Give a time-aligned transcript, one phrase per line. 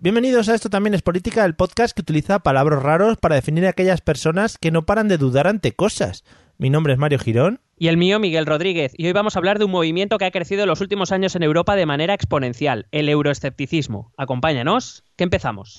[0.00, 3.70] Bienvenidos a Esto también es política, el podcast que utiliza palabras raros para definir a
[3.70, 6.22] aquellas personas que no paran de dudar ante cosas.
[6.56, 7.60] Mi nombre es Mario Girón.
[7.76, 8.92] Y el mío, Miguel Rodríguez.
[8.96, 11.34] Y hoy vamos a hablar de un movimiento que ha crecido en los últimos años
[11.34, 14.12] en Europa de manera exponencial, el euroescepticismo.
[14.16, 15.78] Acompáñanos, que empezamos.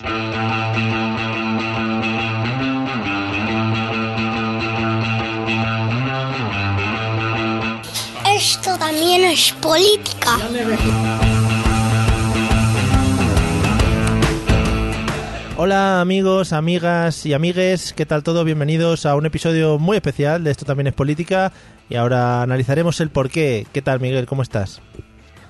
[8.26, 10.36] Esto también es política.
[15.62, 18.44] Hola amigos, amigas y amigues, ¿qué tal todo?
[18.44, 21.52] Bienvenidos a un episodio muy especial de Esto también es política
[21.90, 23.66] y ahora analizaremos el porqué.
[23.70, 24.24] ¿Qué tal Miguel?
[24.24, 24.80] ¿Cómo estás?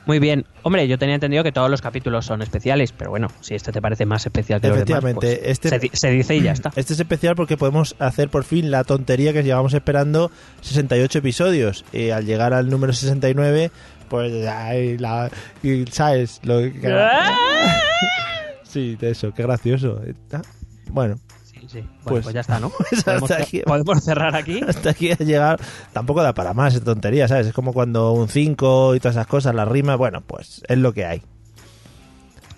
[0.07, 0.47] Muy bien.
[0.63, 3.81] Hombre, yo tenía entendido que todos los capítulos son especiales, pero bueno, si este te
[3.81, 6.53] parece más especial que los demás, Efectivamente, pues este- se, di- se dice y ya
[6.53, 6.73] está.
[6.75, 10.33] Este es especial porque podemos hacer por fin la tontería que llevamos esperando
[10.63, 13.71] 68 episodios y al llegar al número 69
[14.09, 15.31] pues ay, la,
[15.63, 16.81] y, sabes lo que-
[18.71, 20.01] sí de eso qué gracioso
[20.33, 20.43] Ah,
[20.91, 21.81] bueno Sí, sí.
[21.81, 22.71] Bueno, Pues- pues, ya está, ¿no?
[22.71, 23.61] pues ¿Podemos, hasta aquí.
[23.67, 24.61] podemos cerrar aquí.
[24.67, 25.59] hasta aquí ha llegado
[25.93, 29.27] tampoco da para más es tontería sabes es como cuando un 5 y todas esas
[29.27, 31.23] cosas las rimas bueno pues es lo que hay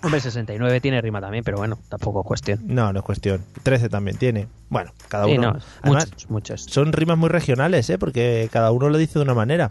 [0.05, 2.61] Hombre, 69 tiene rima también, pero bueno, tampoco es cuestión.
[2.67, 6.63] no no es cuestión 13 también tiene bueno cada Sí, uno no, además muchos, muchos.
[6.65, 9.71] son rimas muy regionales eh porque cada uno lo dice de una manera.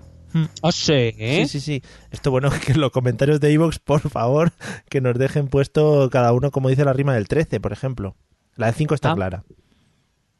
[0.61, 1.13] ¿Oh, sí?
[1.17, 1.83] Sí, sí, sí.
[2.11, 4.51] Esto bueno que los comentarios de Evox, por favor,
[4.89, 8.15] que nos dejen puesto cada uno como dice la rima del 13, por ejemplo.
[8.55, 9.15] La de 5 está Ah.
[9.15, 9.43] clara.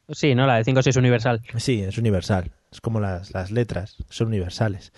[0.10, 0.46] Sí, ¿no?
[0.46, 1.42] La de 5 sí es universal.
[1.58, 2.52] Sí, es universal.
[2.72, 4.92] Es como las, las letras, son universales.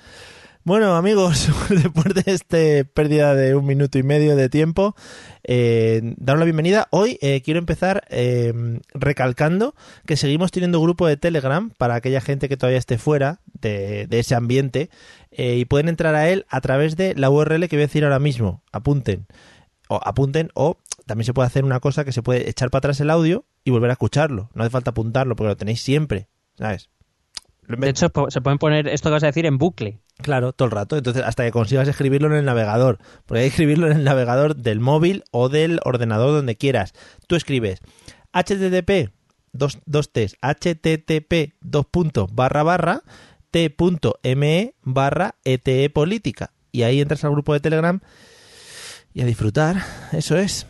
[0.65, 4.95] Bueno, amigos, después de esta pérdida de un minuto y medio de tiempo,
[5.43, 6.87] eh, daros la bienvenida.
[6.89, 9.75] Hoy eh, quiero empezar eh, recalcando
[10.07, 14.19] que seguimos teniendo grupo de Telegram para aquella gente que todavía esté fuera de, de
[14.19, 14.89] ese ambiente
[15.31, 18.03] eh, y pueden entrar a él a través de la URL que voy a decir
[18.03, 18.61] ahora mismo.
[18.71, 19.25] Apunten.
[19.89, 22.99] O apunten o también se puede hacer una cosa que se puede echar para atrás
[23.01, 24.49] el audio y volver a escucharlo.
[24.53, 26.27] No hace falta apuntarlo porque lo tenéis siempre.
[26.57, 26.89] ¿Sabes?
[27.67, 29.99] De hecho, se pueden poner esto que vas a decir en bucle.
[30.21, 30.97] Claro, todo el rato.
[30.97, 32.99] Entonces, hasta que consigas escribirlo en el navegador.
[33.25, 36.93] Porque hay que escribirlo en el navegador del móvil o del ordenador donde quieras.
[37.27, 37.79] Tú escribes
[38.33, 39.11] http
[39.53, 43.03] dos, dos T's, http dos puntos barra barra
[43.53, 46.51] t.me barra ete política.
[46.71, 47.99] Y ahí entras al grupo de Telegram
[49.13, 49.77] y a disfrutar.
[50.11, 50.65] Eso es.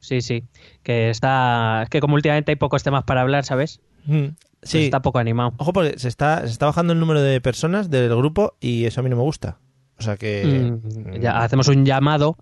[0.00, 0.44] Sí, sí.
[0.82, 1.84] Que está.
[1.84, 3.80] Es que como últimamente hay pocos temas para hablar, ¿sabes?
[4.04, 4.26] Mm,
[4.60, 4.84] Pues Sí.
[4.86, 5.54] está poco animado.
[5.58, 9.00] Ojo, porque se está, se está bajando el número de personas del grupo y eso
[9.00, 9.58] a mí no me gusta.
[9.98, 10.44] O sea que.
[10.72, 12.36] Mm, ya hacemos un llamado.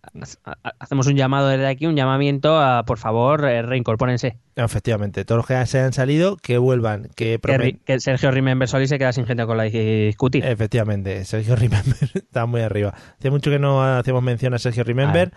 [0.45, 4.39] ha- ha- Hacemos un llamado desde aquí, un llamamiento a, por favor, eh, reincorpórense.
[4.57, 8.99] Efectivamente, todos los que se han salido, que vuelvan, que promen- Sergio Remember Soli se
[8.99, 10.45] queda sin gente con la que discutir.
[10.45, 12.95] Efectivamente, Sergio Remember está muy arriba.
[13.19, 15.33] Hace mucho que no hacíamos mención a Sergio Remember.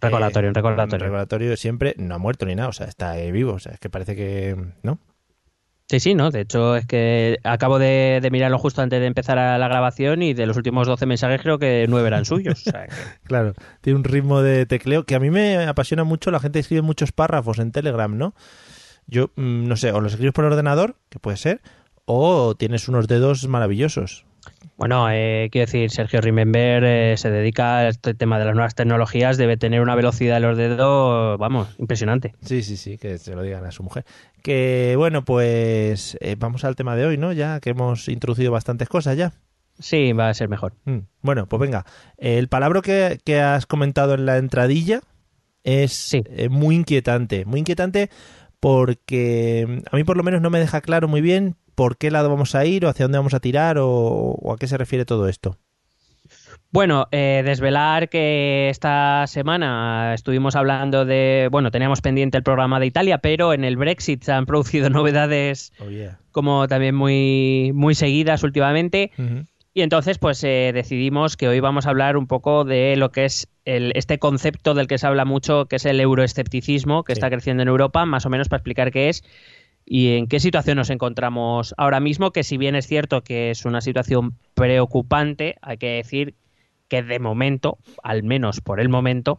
[0.00, 0.96] recordatorio, Eh, un recordatorio.
[0.96, 3.80] un recordatorio siempre, no ha muerto ni nada, o sea, está vivo, o sea, es
[3.80, 4.56] que parece que.
[4.82, 4.98] ¿No?
[5.88, 6.32] Sí, sí, ¿no?
[6.32, 10.34] De hecho, es que acabo de, mirarlo justo antes de empezar a la grabación y
[10.34, 12.64] de los últimos 12 mensajes creo que 9 eran suyos.
[13.24, 16.30] Claro, tiene un ritmo de tecleo que a mí me apasiona mucho.
[16.30, 18.34] La gente escribe muchos párrafos en Telegram, ¿no?
[19.06, 21.60] Yo, mm, no sé, o los escribes por ordenador, que puede ser,
[22.04, 24.26] o tienes unos dedos maravillosos.
[24.76, 28.74] Bueno, eh, quiero decir, Sergio Remember eh, se dedica a este tema de las nuevas
[28.74, 32.34] tecnologías, debe tener una velocidad de los dedos, vamos, impresionante.
[32.42, 34.04] Sí, sí, sí, que se lo digan a su mujer.
[34.42, 37.32] Que bueno, pues eh, vamos al tema de hoy, ¿no?
[37.32, 39.32] Ya que hemos introducido bastantes cosas ya.
[39.78, 40.74] Sí, va a ser mejor.
[40.84, 41.84] Mm, Bueno, pues venga.
[42.18, 45.00] El palabra que, que has comentado en la entradilla
[45.64, 46.22] es Sí.
[46.28, 47.44] eh, muy inquietante.
[47.44, 48.08] Muy inquietante
[48.60, 52.10] porque mm, a mí por lo menos no me deja claro muy bien por qué
[52.10, 54.78] lado vamos a ir o hacia dónde vamos a tirar o, o a qué se
[54.78, 55.58] refiere todo esto.
[56.72, 62.86] Bueno, eh, desvelar que esta semana estuvimos hablando de, bueno, teníamos pendiente el programa de
[62.86, 66.18] Italia, pero en el Brexit se han producido novedades Oh, yeah.
[66.32, 69.12] como también muy, muy seguidas últimamente.
[69.76, 73.26] Y entonces, pues eh, decidimos que hoy vamos a hablar un poco de lo que
[73.26, 77.18] es el, este concepto del que se habla mucho, que es el euroescepticismo, que Sí.
[77.18, 79.22] está creciendo en Europa, más o menos para explicar qué es
[79.84, 83.66] y en qué situación nos encontramos ahora mismo, que si bien es cierto que es
[83.66, 86.36] una situación preocupante, hay que decir
[86.88, 89.38] que de momento, al menos por el momento,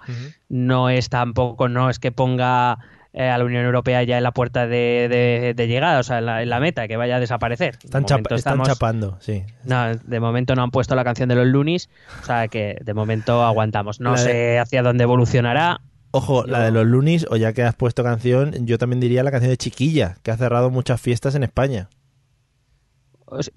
[0.50, 2.78] no es tampoco, no es que ponga
[3.20, 6.20] eh, a la Unión Europea ya en la puerta de, de- de llegada, o sea,
[6.20, 7.78] en la, en la meta, que vaya a desaparecer.
[7.80, 9.44] De Están, chapa- están chapando, sí.
[9.64, 11.90] no, de momento no han puesto la canción de los Lunis,
[12.22, 14.00] o sea que de momento aguantamos.
[14.00, 15.82] No La de- sé hacia dónde evolucionará.
[16.12, 19.32] Ojo, la de los Lunis, o ya que has puesto canción, yo también diría la
[19.32, 21.90] canción de Chiquilla, que ha cerrado muchas fiestas en España.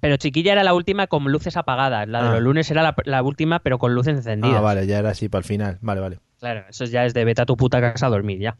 [0.01, 2.07] Pero Chiquilla era la última con luces apagadas.
[2.09, 2.31] La de Ah.
[2.33, 4.57] los lunes era la, la última, pero con luces encendidas.
[4.57, 5.77] Ah, vale, ya era así para el final.
[5.81, 6.19] Vale, vale.
[6.39, 8.57] Claro, eso ya es de vete a tu puta casa a dormir ya.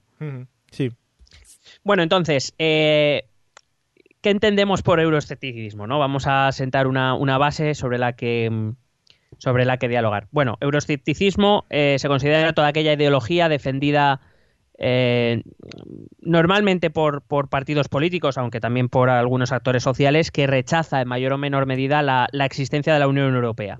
[0.71, 0.91] Sí.
[1.83, 3.25] Bueno, entonces, eh,
[4.21, 5.87] ¿qué entendemos por euroescepticismo?
[5.87, 5.99] ¿no?
[5.99, 8.71] Vamos a sentar una, una base sobre la que mm,
[9.37, 10.27] sobre la que dialogar.
[10.31, 14.21] Bueno, euroescepticismo eh, se considera toda aquella ideología defendida
[14.77, 15.43] eh,
[16.19, 21.33] normalmente por, por partidos políticos, aunque también por algunos actores sociales, que rechaza en mayor
[21.33, 23.79] o menor medida la, la existencia de la Unión Europea.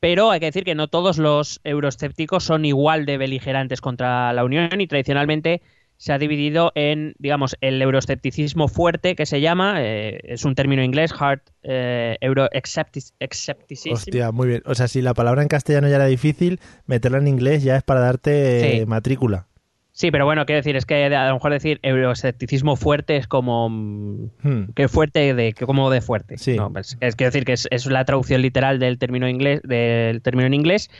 [0.00, 4.44] Pero hay que decir que no todos los euroescépticos son igual de beligerantes contra la
[4.44, 5.62] Unión y tradicionalmente
[5.98, 10.82] se ha dividido en, digamos, el euroescepticismo fuerte que se llama, eh, es un término
[10.82, 13.92] inglés, hard eh, euroescepticism.
[13.92, 14.62] Hostia, muy bien.
[14.66, 17.82] O sea, si la palabra en castellano ya era difícil, meterla en inglés ya es
[17.82, 18.66] para darte Sí.
[18.78, 19.46] eh, matrícula.
[19.92, 23.70] Sí, pero bueno, quiero decir, es que a lo mejor decir euroescepticismo fuerte es como...
[23.70, 24.72] mm, Hmm.
[24.74, 26.54] que fuerte de que como de fuerte Sí.
[26.56, 30.20] No, pues, es quiero decir que es, es la traducción literal del término inglés del
[30.20, 30.90] término en inglés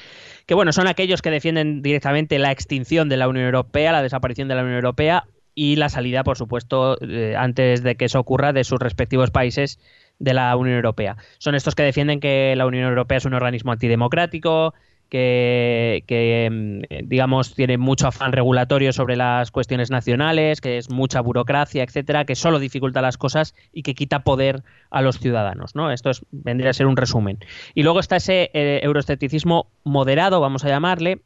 [0.46, 4.48] que bueno son aquellos que defienden directamente la extinción de la Unión Europea la desaparición
[4.48, 8.52] de la Unión Europea y la salida por supuesto eh, antes de que eso ocurra
[8.52, 9.78] de sus respectivos países
[10.19, 11.16] de la Unión Europea.
[11.38, 14.75] Son estos que defienden que la Unión Europea es un organismo antidemocrático
[15.08, 21.20] que, que, mm, digamos tiene mucho afán regulatorio sobre las cuestiones nacionales, que es mucha
[21.20, 25.91] burocracia, etcétera, que solo dificulta las cosas y que quita poder a los ciudadanos, ¿no?
[25.91, 27.38] Esto es, vendría a ser un resumen.
[27.75, 31.20] Y luego está ese eh, euroescepticismo moderado, vamos a llamarle,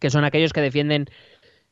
[0.00, 1.06] que son aquellos que defienden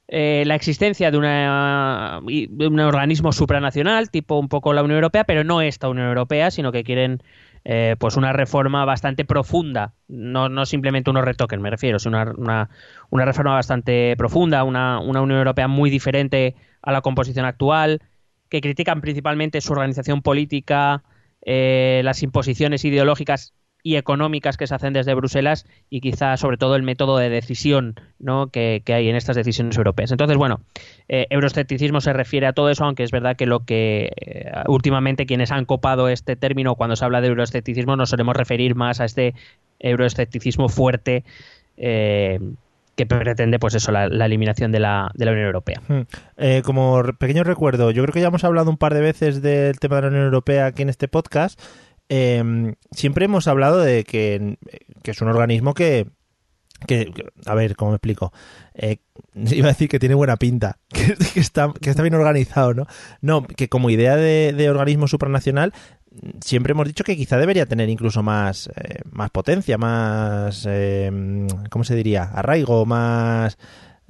[0.08, 5.24] eh, la existencia de, una, de un organismo supranacional, tipo un poco la Unión Europea,
[5.24, 7.22] pero no esta Unión Europea, sino que quieren
[7.64, 12.32] eh, pues una reforma bastante profunda, no, no simplemente unos retoques, me refiero, sino una,
[12.36, 12.70] una,
[13.10, 18.02] una reforma bastante profunda, una, una Unión Europea muy diferente a la composición actual,
[18.48, 21.04] que critican principalmente su organización política,
[21.44, 26.76] eh, las imposiciones ideológicas y económicas que se hacen desde Bruselas y quizá sobre todo
[26.76, 28.48] el método de decisión ¿no?
[28.48, 30.12] que, que hay en estas decisiones europeas.
[30.12, 30.60] Entonces, bueno,
[31.08, 35.26] eh, euroescepticismo se refiere a todo eso, aunque es verdad que lo que eh, últimamente
[35.26, 39.04] quienes han copado este término cuando se habla de euroescepticismo nos solemos referir más a
[39.04, 39.34] este
[39.80, 41.24] euroescepticismo fuerte
[41.76, 42.38] eh,
[42.96, 45.80] que pretende, pues eso, la, la eliminación de la, de la Unión Europea.
[45.88, 46.02] Hmm.
[46.36, 49.78] Eh, como pequeño recuerdo, yo creo que ya hemos hablado un par de veces del
[49.78, 51.60] tema de la Unión Europea aquí en este podcast.
[52.14, 54.58] Eh, siempre hemos hablado de que,
[55.02, 56.08] que es un organismo que,
[56.86, 57.10] que,
[57.46, 58.34] a ver, ¿cómo me explico?
[58.74, 58.98] Eh,
[59.34, 62.86] iba a decir que tiene buena pinta, que, que está, que está bien organizado, ¿no?
[63.22, 65.72] No, que como idea de, de organismo supranacional,
[66.44, 71.10] siempre hemos dicho que quizá debería tener incluso más, eh, más potencia, más, eh,
[71.70, 72.24] ¿cómo se diría?
[72.24, 73.56] Arraigo, más...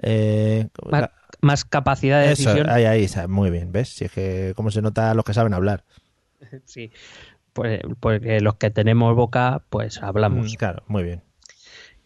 [0.02, 2.68] Eh, Más, más capacidad de eso, decisión.
[2.71, 3.90] ahí, ahí, muy bien, ¿ves?
[3.90, 5.85] Si es que cómo se nota los que saben hablar.
[6.64, 6.90] Sí.
[7.52, 10.52] Pues, porque los que tenemos boca, pues hablamos.
[10.52, 11.23] Mm, Claro, muy bien.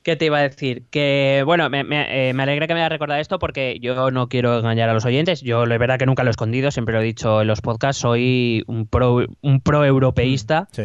[0.02, 0.84] ¿Qué te iba a decir?
[0.90, 4.28] Que, bueno, me, me, eh, me alegra que me haya recordado esto porque yo no
[4.28, 5.40] quiero engañar a los oyentes.
[5.40, 8.00] Yo, es verdad que nunca lo he escondido, siempre lo he dicho en los podcasts,
[8.02, 10.68] soy un pro, un pro europeísta.
[10.70, 10.84] Sí.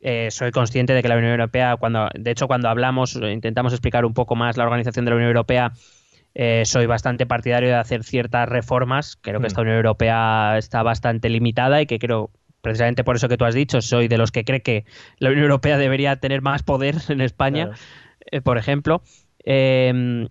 [0.00, 4.04] Eh, soy consciente de que la Unión Europea, cuando, de hecho, cuando hablamos, intentamos explicar
[4.04, 5.72] un poco más la organización de la Unión Europea,
[6.34, 9.16] eh, soy bastante partidario de hacer ciertas reformas.
[9.20, 9.46] Creo que Mm.
[9.46, 12.30] esta Unión Europea está bastante limitada y que creo,
[12.62, 14.84] precisamente por eso que tú has dicho, soy de los que cree que
[15.18, 17.78] la Unión Europea debería tener más poder en España, Claro.
[18.30, 19.02] eh, por ejemplo.
[19.44, 20.26] Eh,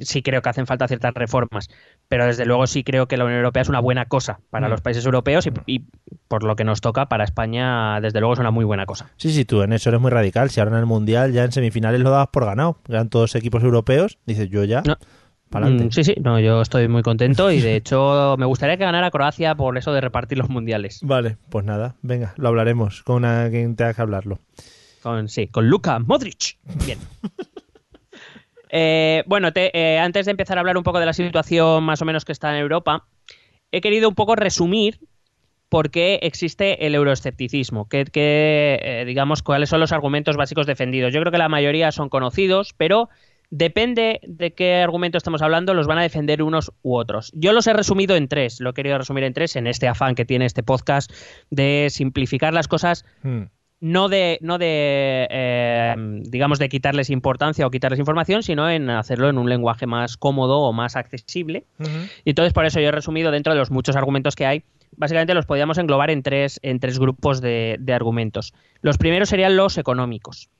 [0.00, 1.68] sí creo que hacen falta ciertas reformas,
[2.06, 4.70] pero desde luego sí creo que la Unión Europea es una buena cosa para Mm.
[4.70, 5.84] los países europeos y, y
[6.28, 9.10] por lo que nos toca para España, desde luego es una muy buena cosa.
[9.16, 10.50] Sí, sí, tú en eso eres muy radical.
[10.50, 12.78] Si ahora en el Mundial ya en semifinales lo dabas por ganado.
[12.88, 14.18] Eran todos equipos europeos.
[14.24, 14.96] Dices, yo ya, No.
[15.50, 19.10] Mm, sí, sí, no, yo estoy muy contento y de hecho me gustaría que ganara
[19.10, 21.00] Croacia por eso de repartir los mundiales.
[21.02, 24.40] Vale, pues nada, venga, lo hablaremos con quien tenga que hablarlo.
[25.02, 26.58] Con, sí, con Luka Modric.
[26.84, 26.98] Bien.
[28.70, 32.02] Eh, bueno, te- eh, antes de empezar a hablar un poco de la situación más
[32.02, 33.06] o menos que está en Europa,
[33.72, 35.00] he querido un poco resumir
[35.70, 41.12] por qué existe el euroescepticismo, que, que, eh, digamos cuáles son los argumentos básicos defendidos.
[41.14, 43.08] Yo creo que la mayoría son conocidos, pero
[43.50, 47.32] depende de qué argumento estamos hablando, los van a defender unos u otros.
[47.34, 50.14] Yo los he resumido en tres, lo he querido resumir en tres, en este afán
[50.14, 51.10] que tiene este podcast
[51.50, 53.44] de simplificar las cosas Hmm.
[53.80, 59.28] no de, no de eh, digamos, de quitarles importancia o quitarles información, sino en hacerlo
[59.28, 61.64] en un lenguaje más cómodo o más accesible.
[62.24, 64.62] Y entonces, por eso yo he resumido dentro de los muchos argumentos que hay,
[64.96, 68.52] básicamente los podríamos englobar en tres, en tres grupos de, de argumentos.
[68.82, 70.50] Los primeros serían los económicos.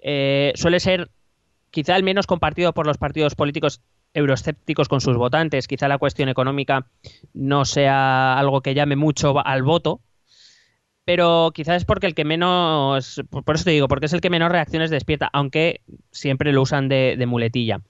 [0.00, 1.10] Eh, suele ser
[1.70, 3.80] quizá el menos compartido por los partidos políticos
[4.14, 5.68] euroescépticos con sus votantes.
[5.68, 6.86] Quizá la cuestión económica
[7.32, 10.00] no sea algo que llame mucho al voto,
[11.04, 14.30] pero quizás es porque el que menos, por eso te digo, porque es el que
[14.30, 17.80] menos reacciones despierta, aunque siempre lo usan de, muletilla.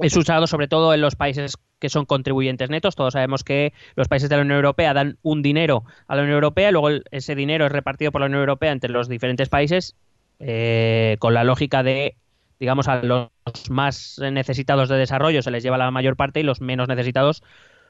[0.00, 2.94] Es usado sobre todo en los países que son contribuyentes netos.
[2.94, 6.34] Todos sabemos que los países de la Unión Europea dan un dinero a la Unión
[6.34, 9.96] Europea, luego ese dinero es repartido por la Unión Europea entre los diferentes países
[10.40, 12.16] eh, con la lógica de,
[12.58, 13.30] digamos, a los
[13.70, 17.42] más necesitados de desarrollo se les lleva la mayor parte y los menos necesitados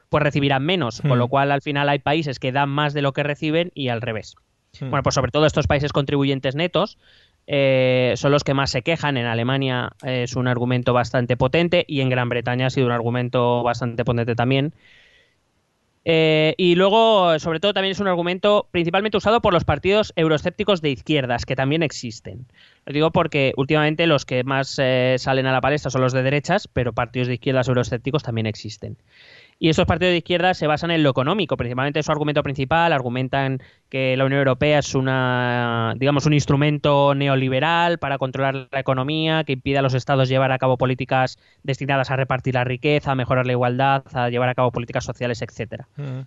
[0.09, 1.19] pues recibirán menos, con Hmm.
[1.19, 4.01] lo cual al final hay países que dan más de lo que reciben y al
[4.01, 4.35] revés.
[4.79, 4.89] Hmm.
[4.89, 6.97] Bueno, pues sobre todo estos países contribuyentes netos
[7.47, 9.17] eh, son los que más se quejan.
[9.17, 12.91] En Alemania eh, es un argumento bastante potente y en Gran Bretaña ha sido un
[12.91, 14.73] argumento bastante potente también.
[16.05, 20.81] Eh, y luego, sobre todo, también es un argumento principalmente usado por los partidos euroescépticos
[20.81, 22.47] de izquierdas, que también existen.
[22.89, 26.67] Digo porque últimamente los que más eh, salen a la palestra son los de derechas,
[26.67, 28.97] pero partidos de izquierdas euroescépticos también existen.
[29.59, 33.61] Y estos partidos de izquierda se basan en lo económico, principalmente su argumento principal, argumentan
[33.89, 39.53] que la Unión Europea es una, digamos, un instrumento neoliberal para controlar la economía, que
[39.53, 43.45] impide a los estados llevar a cabo políticas destinadas a repartir la riqueza, a mejorar
[43.45, 45.87] la igualdad, a llevar a cabo políticas sociales, etcétera.
[45.95, 46.21] Hmm.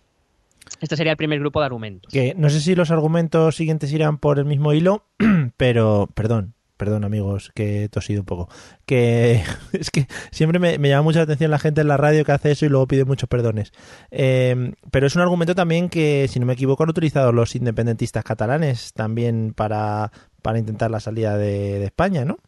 [0.80, 2.12] Este sería el primer grupo de argumentos.
[2.36, 5.06] No sé si los argumentos siguientes irán por el mismo hilo,
[5.56, 8.48] pero, perdón, perdón amigos, que he tosido un poco.
[8.86, 9.42] Que
[9.72, 12.50] es que siempre me, me llama mucha atención la gente en la radio que hace
[12.50, 13.72] eso y luego pide muchos perdones.
[14.10, 18.24] Eh, pero es un argumento también que, si no me equivoco, han utilizado los independentistas
[18.24, 20.10] catalanes también para,
[20.42, 22.38] para intentar la salida de España, ¿no?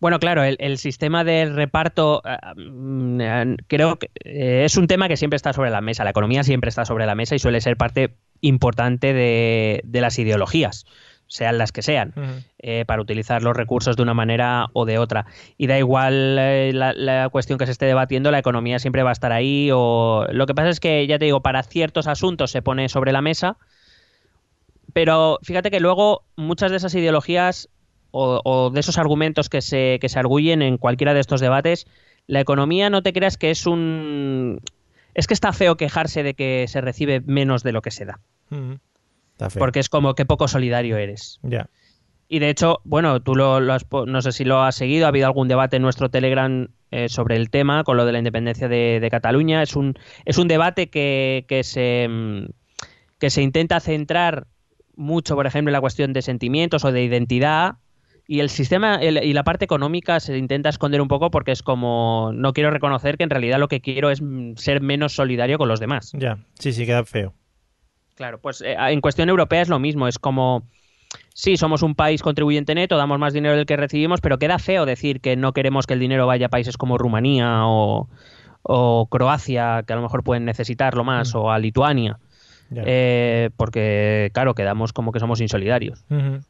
[0.00, 4.86] Bueno, claro, el, el sistema de reparto eh, mm, eh, creo que eh, es un
[4.86, 6.04] tema que siempre está sobre la mesa.
[6.04, 10.18] La economía siempre está sobre la mesa y suele ser parte importante de, de las
[10.18, 10.84] ideologías,
[11.26, 12.12] sean las que sean,
[12.58, 15.26] eh, para utilizar los recursos de una manera o de otra.
[15.56, 19.10] Y da igual eh, la, la cuestión que se esté debatiendo, la economía siempre va
[19.10, 19.70] a estar ahí.
[19.72, 20.26] O...
[20.30, 23.22] Lo que pasa es que, ya te digo, para ciertos asuntos se pone sobre la
[23.22, 23.56] mesa,
[24.92, 27.68] pero fíjate que luego muchas de esas ideologías
[28.16, 31.86] o, o de esos argumentos que se, que se arguyen en cualquiera de estos debates,
[32.28, 34.60] la economía no te creas que es un...
[35.14, 38.20] Es que está feo quejarse de que se recibe menos de lo que se da,
[39.32, 39.60] Está feo.
[39.60, 41.40] porque es como que poco solidario eres.
[41.42, 41.68] Ya.
[42.28, 45.08] Y de hecho, bueno, tú lo, lo has no sé si lo has seguido, ha
[45.08, 48.68] habido algún debate en nuestro Telegram eh, sobre el tema, con lo de la independencia
[48.68, 49.60] de, de Cataluña.
[49.62, 49.94] Es un,
[50.24, 52.46] es un debate que, que, se, mm,
[53.18, 54.46] que se intenta centrar
[54.96, 57.74] mucho, por ejemplo, en la cuestión de sentimientos o de identidad.
[58.26, 61.62] Y el sistema el- y la parte económica se intenta esconder un poco porque es
[61.62, 65.58] como no quiero reconocer que en realidad lo que quiero es mm, ser menos solidario
[65.58, 66.12] con los demás.
[66.14, 67.34] Ya, sí, sí, queda feo.
[68.14, 70.62] Claro, pues eh, en cuestión europea es lo mismo, es como,
[71.34, 74.86] sí, somos un país contribuyente neto, damos más dinero del que recibimos, pero queda feo
[74.86, 78.08] decir que no queremos que el dinero vaya a países como Rumanía o,
[78.62, 82.20] o Croacia, que a lo mejor pueden necesitarlo más, o a Lituania,
[82.86, 86.04] eh, porque, claro, quedamos como que somos insolidarios.
[86.08, 86.40] Ujú.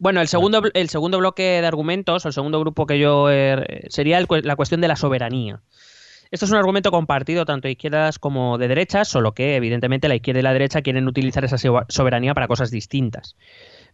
[0.00, 3.84] Bueno, el segundo, el segundo bloque de argumentos, o el segundo grupo que yo eh,
[3.90, 5.60] sería la cuestión de la soberanía.
[6.30, 10.14] Esto es un argumento compartido tanto de izquierdas como de derechas, solo que evidentemente la
[10.14, 13.36] izquierda y la derecha quieren utilizar esa so- soberanía para cosas distintas.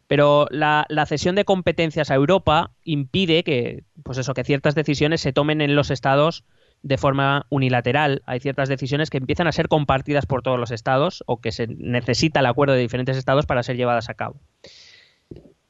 [0.07, 5.21] Pero la, la, cesión de competencias a Europa impide que, pues eso, que ciertas decisiones
[5.21, 6.45] se tomen en los estados
[6.83, 8.23] de forma unilateral.
[8.27, 11.67] Hay ciertas decisiones que empiezan a ser compartidas por todos los estados o que se
[11.67, 14.41] necesita el acuerdo de diferentes estados para ser llevadas a cabo.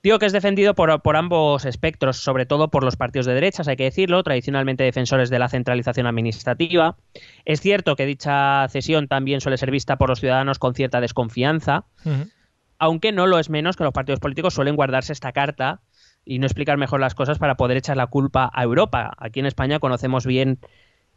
[0.07, 3.67] Digo que es defendido por, por, ambos espectros, sobre todo por los partidos de derechas,
[3.67, 6.97] hay que decirlo, tradicionalmente defensores de la centralización administrativa.
[7.45, 11.87] Es cierto que dicha cesión también suele ser vista por los ciudadanos con cierta desconfianza,
[12.05, 12.31] uh -huh.
[12.79, 15.81] aunque no lo es menos que los partidos políticos suelen guardarse esta carta
[16.25, 19.13] y no explicar mejor las cosas para poder echar la culpa a Europa.
[19.19, 20.61] Aquí en España conocemos bien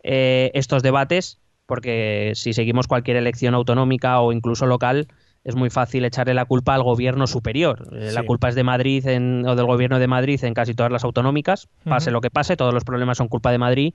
[0.02, 5.10] eh, estos debates porque si seguimos cualquier elección autonómica o incluso local,
[5.44, 7.88] es muy fácil echarle la culpa al gobierno superior.
[7.90, 8.14] Sí.
[8.14, 11.04] La culpa es de Madrid en, o del gobierno de Madrid en casi todas las
[11.04, 12.14] autonómicas, pase uh -huh.
[12.14, 13.94] lo que pase, todos los problemas son culpa de Madrid.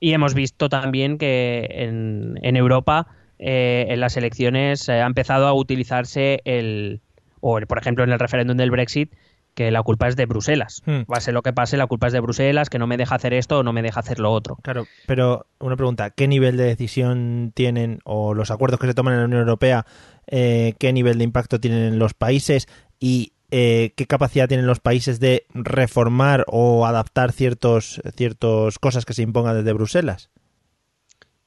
[0.00, 3.08] Y hemos visto también que en, en Europa,
[3.38, 7.00] eh, en las elecciones, eh, ha empezado a utilizarse el,
[7.40, 9.12] o el, por ejemplo en el referéndum del Brexit,
[9.58, 10.84] que la culpa es de Bruselas.
[10.86, 11.02] Hmm.
[11.08, 13.58] Pase lo que pase, la culpa es de Bruselas, que no me deja hacer esto
[13.58, 14.54] o no me deja hacer lo otro.
[14.62, 19.14] Claro, pero una pregunta, ¿qué nivel de decisión tienen o los acuerdos que se toman
[19.14, 19.84] en la Unión Europea,
[20.28, 22.68] eh, qué nivel de impacto tienen en los países
[23.00, 29.14] y eh, qué capacidad tienen los países de reformar o adaptar ciertos, ciertos cosas que
[29.14, 30.30] se impongan desde Bruselas?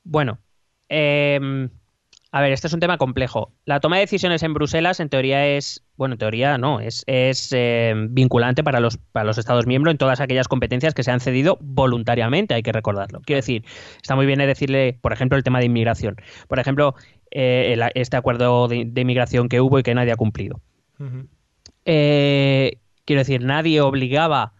[0.03, 0.39] Bueno,
[0.89, 1.69] eh,
[2.33, 3.51] a ver, este es un tema complejo.
[3.65, 5.83] La toma de decisiones en Bruselas, en teoría, es.
[5.97, 9.97] Bueno, en teoría no, es, es eh, vinculante para los, para los Estados miembros en
[9.97, 13.21] todas aquellas competencias que se han cedido voluntariamente, hay que recordarlo.
[13.25, 13.65] Quiero decir,
[14.01, 16.15] está muy bien decirle, por ejemplo, el tema de inmigración.
[16.47, 16.95] Por ejemplo,
[17.31, 20.61] eh, el, este acuerdo de, de, inmigración que hubo y que nadie ha cumplido.
[20.99, 21.27] Uh -huh.
[21.85, 24.53] eh, quiero decir, nadie obligaba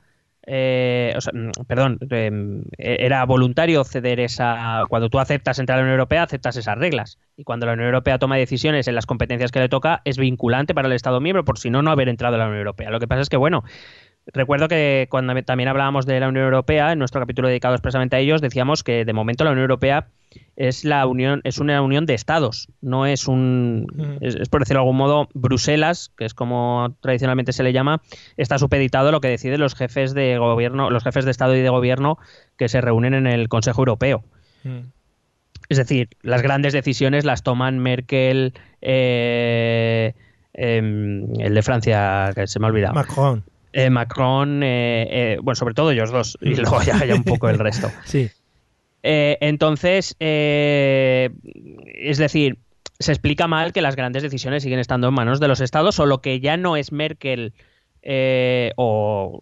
[0.53, 1.31] eh, o sea,
[1.65, 2.41] perdón, eh,
[2.77, 4.84] era voluntario ceder esa.
[4.89, 7.20] Cuando tú aceptas entrar a la Unión Europea, aceptas esas reglas.
[7.38, 10.74] Y cuando la Unión Europea toma decisiones en las competencias que le toca, es vinculante
[10.74, 12.89] para el Estado miembro, por si no, no haber entrado a la Unión Europea.
[12.89, 13.63] Lo que pasa es que, bueno,
[14.28, 18.20] recuerdo que cuando también hablábamos de la Unión Europea, en nuestro capítulo dedicado expresamente a
[18.20, 20.08] ellos, decíamos que de momento la Unión Europea
[20.56, 24.80] es la unión es una unión de estados no es un es, es, por decirlo
[24.80, 28.01] de algún modo Bruselas que es como tradicionalmente se le llama
[28.38, 31.62] está supeditado a lo que deciden los jefes de gobierno los jefes de estado y
[31.62, 32.17] de gobierno
[32.58, 34.24] que se reúnen en el Consejo Europeo.
[34.63, 34.91] Mm.
[35.69, 40.13] es decir las grandes decisiones las toman Merkel eh,
[40.54, 40.78] eh,
[41.39, 42.93] el de Francia que se me ha olvidado.
[42.93, 47.60] Macron eh, Macron bueno sobre todo ellos dos y luego ya, ya un poco el
[47.60, 48.29] resto sí
[49.03, 51.29] eh, entonces, eh,
[51.86, 52.60] es decir,
[52.99, 56.05] se explica mal que las grandes decisiones siguen estando en manos de los estados, o
[56.05, 57.53] lo que ya no es Merkel
[58.03, 59.39] eh, o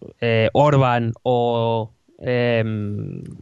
[0.53, 1.93] Orban o,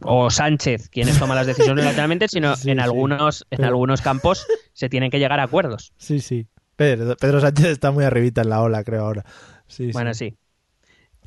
[0.02, 3.44] o Sánchez quienes toman las decisiones lateralmente, sino sí, en algunos, sí.
[3.50, 5.92] en algunos campos se tienen que llegar a acuerdos.
[5.98, 6.46] Sí, sí.
[6.74, 9.24] Pedro, Pedro Sánchez está muy arribita en la ola, creo ahora.
[9.66, 10.36] Sí, bueno, sí.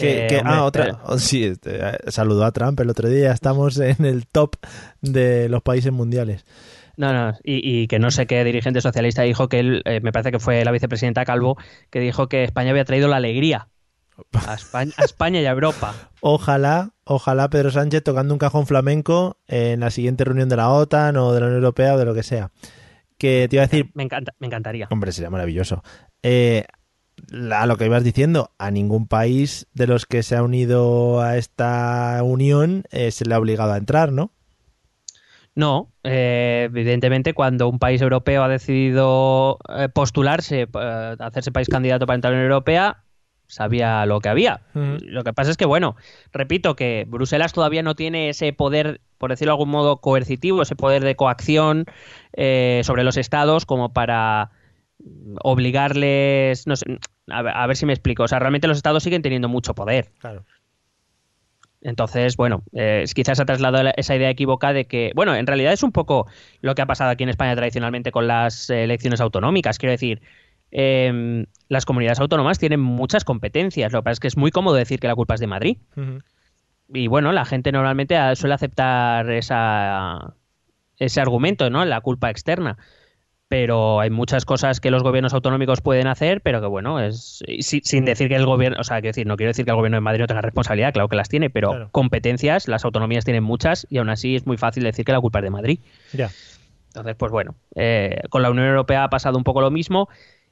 [0.02, 0.86] Que, que, eh, hombre, ah, otra.
[0.88, 1.80] Eh, sí, este,
[2.12, 3.32] saludó a Trump el otro día.
[3.32, 4.56] Estamos en el top
[5.02, 6.46] de los países mundiales.
[6.98, 10.12] No, no, y, y, que no sé qué dirigente socialista dijo que él, eh, me
[10.12, 11.58] parece que fue la vicepresidenta Calvo,
[11.90, 13.70] que dijo que España había traído la alegría
[14.48, 15.96] a España, a España y a Europa.
[16.22, 21.18] Ojalá, ojalá Pedro Sánchez tocando un cajón flamenco en la siguiente reunión de la OTAN
[21.18, 22.52] o de la Unión Europea o de lo que sea.
[23.18, 23.90] Que te iba a decir.
[23.96, 24.88] Me, encanta, me encantaría.
[24.92, 25.84] Hombre, sería maravilloso.
[26.22, 26.66] Eh,
[27.52, 31.38] a lo que ibas diciendo, a ningún país de los que se ha unido a
[31.38, 34.32] esta unión eh, se le ha obligado a entrar, ¿no?
[35.54, 42.06] No, eh, evidentemente cuando un país europeo ha decidido eh, postularse, eh, hacerse país candidato
[42.06, 43.04] para entrar en la Unión Europea,
[43.48, 44.62] sabía lo que había.
[44.74, 44.98] -huh.
[45.02, 45.98] Lo que pasa es que, bueno,
[46.32, 50.78] repito que Bruselas todavía no tiene ese poder, por decirlo de algún modo, coercitivo, ese
[50.78, 51.86] poder de coacción
[52.34, 54.52] sobre los estados como para
[55.44, 58.24] obligarles, no sé, a ver, a ver, si me explico.
[58.24, 60.12] O sea, realmente los estados siguen teniendo mucho poder.
[60.20, 60.46] Claro.
[61.82, 65.82] Entonces, bueno, eh, quizás ha trasladado esa idea equivocada de que, bueno, en realidad es
[65.82, 66.28] un poco
[66.62, 69.80] lo que ha pasado aquí en España tradicionalmente con las elecciones autonómicas.
[69.80, 70.22] Quiero decir,
[70.72, 73.92] eh, las comunidades autónomas tienen muchas competencias.
[73.92, 75.78] Lo que pasa es que es muy cómodo decir que la culpa es de Madrid.
[75.96, 76.24] Uh -huh.
[76.94, 80.36] Y bueno, la gente normalmente suele aceptar esa,
[80.98, 81.84] ese argumento, ¿no?
[81.86, 82.78] La culpa externa
[83.52, 88.06] pero hay muchas cosas que los gobiernos autonómicos pueden hacer, pero que bueno, es sin
[88.06, 90.02] decir que el gobierno, o sea, quiero decir, no quiero decir que el gobierno de
[90.02, 91.90] Madrid no tenga responsabilidad, claro que las tiene, pero claro.
[91.92, 95.40] competencias, las autonomías tienen muchas y aún así es muy fácil decir que la culpa
[95.40, 95.80] es de Madrid.
[96.14, 96.30] Ya.
[96.88, 100.08] Entonces, pues bueno, eh, con la Unión Europea ha pasado un poco lo mismo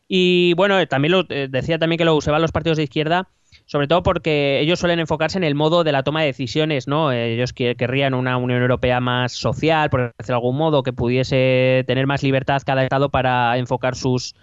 [0.10, 3.30] y bueno, también lo, eh, decía también que lo usaban los partidos de izquierda
[3.70, 7.12] sobre todo porque ellos suelen enfocarse en el modo de la toma de decisiones, ¿no?
[7.12, 12.08] Ellos querrían una Unión Europea más social, por decirlo de algún modo, que pudiese tener
[12.08, 14.34] más libertad cada Estado para enfocar sus,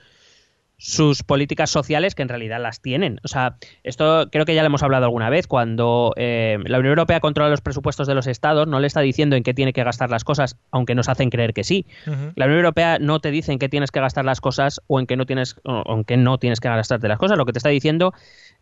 [0.78, 3.18] sus políticas sociales que en realidad las tienen.
[3.24, 5.46] O sea, esto creo que ya lo hemos hablado alguna vez.
[5.46, 9.36] Cuando eh, la Unión Europea controla los presupuestos de los estados, no le está diciendo
[9.36, 11.86] en qué tiene que gastar las cosas, aunque nos hacen creer que sí.
[12.34, 15.06] La Unión Europea no te dice en qué tienes que gastar las cosas o en
[15.06, 17.38] qué no tienes, o en qué no tienes que gastarte las cosas.
[17.38, 18.12] Lo que te está diciendo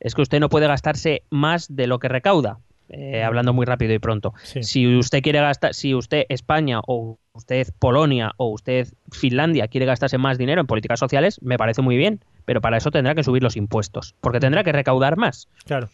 [0.01, 2.59] es que usted no puede gastarse más de lo que recauda.
[2.91, 4.35] Eh, hablando muy rápido y pronto.
[4.43, 4.63] Sí.
[4.63, 10.19] Si usted quiere gastar, si usted España o usted Polonia o usted Finlandia quiere gastarse
[10.19, 13.43] más dinero en políticas sociales, me parece muy bien, pero para eso tendrá que subir
[13.43, 15.49] los impuestos, porque tendrá que recaudar más.
[15.67, 15.89] Claro.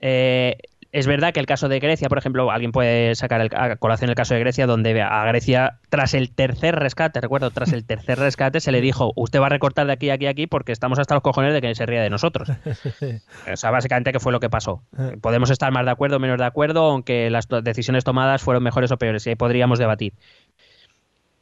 [0.00, 0.56] Eh,
[0.92, 4.08] es verdad que el caso de Grecia, por ejemplo, alguien puede sacar el, a colación
[4.08, 8.18] el caso de Grecia, donde a Grecia, tras el tercer rescate, recuerdo, tras el tercer
[8.18, 11.14] rescate, se le dijo, usted va a recortar de aquí, aquí, aquí, porque estamos hasta
[11.14, 12.48] los cojones de que se ría de nosotros.
[13.52, 14.82] o sea, básicamente que fue lo que pasó.
[15.20, 18.90] Podemos estar más de acuerdo o menos de acuerdo, aunque las decisiones tomadas fueron mejores
[18.90, 20.14] o peores, y ahí podríamos debatir.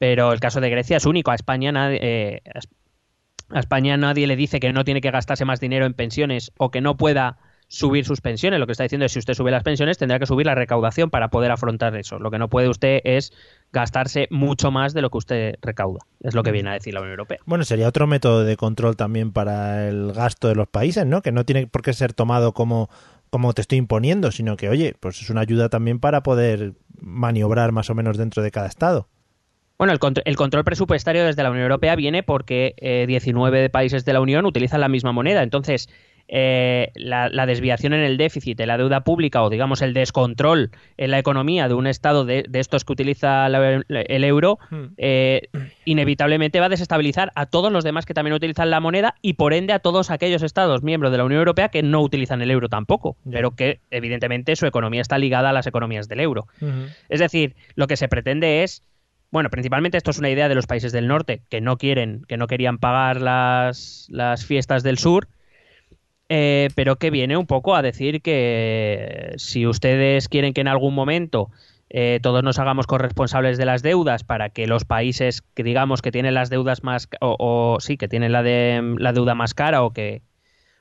[0.04, 1.30] Pero el caso de Grecia es único.
[1.30, 2.42] A España nadie, eh,
[3.48, 6.70] a España nadie le dice que no tiene que gastarse más dinero en pensiones o
[6.70, 7.38] que no pueda
[7.68, 8.60] subir sus pensiones.
[8.60, 11.08] Lo que está diciendo es si usted sube las pensiones tendrá que subir la recaudación
[11.08, 12.18] para poder afrontar eso.
[12.18, 13.32] Lo que no puede usted es
[13.72, 16.00] gastarse mucho más de lo que usted recauda.
[16.20, 17.38] Es lo que viene a decir la Unión Europea.
[17.46, 21.22] Bueno, sería otro método de control también para el gasto de los países, ¿no?
[21.22, 22.90] Que no tiene por qué ser tomado como,
[23.30, 27.72] como te estoy imponiendo, sino que, oye, pues es una ayuda también para poder maniobrar
[27.72, 29.08] más o menos dentro de cada estado.
[29.84, 34.06] Bueno, el, contr- el control presupuestario desde la Unión Europea viene porque eh, 19 países
[34.06, 35.42] de la Unión utilizan la misma moneda.
[35.42, 35.90] Entonces,
[36.26, 40.70] eh, la, la desviación en el déficit de la deuda pública o, digamos, el descontrol
[40.96, 44.58] en la economía de un Estado de, de estos que utiliza la- el euro,
[44.96, 45.48] eh,
[45.84, 49.52] inevitablemente va a desestabilizar a todos los demás que también utilizan la moneda y, por
[49.52, 52.70] ende, a todos aquellos Estados miembros de la Unión Europea que no utilizan el euro
[52.70, 56.46] tampoco, pero que, evidentemente, su economía está ligada a las economías del euro.
[57.10, 58.82] Es decir, lo que se pretende es,
[59.34, 62.36] bueno, principalmente esto es una idea de los países del norte que no quieren, que
[62.36, 65.26] no querían pagar las, las fiestas del sur,
[66.28, 70.94] eh, pero que viene un poco a decir que si ustedes quieren que en algún
[70.94, 71.50] momento
[71.90, 76.12] eh, todos nos hagamos corresponsables de las deudas para que los países que digamos que
[76.12, 79.92] tienen las deudas más o sí que tienen la de la deuda más cara o
[79.92, 80.22] que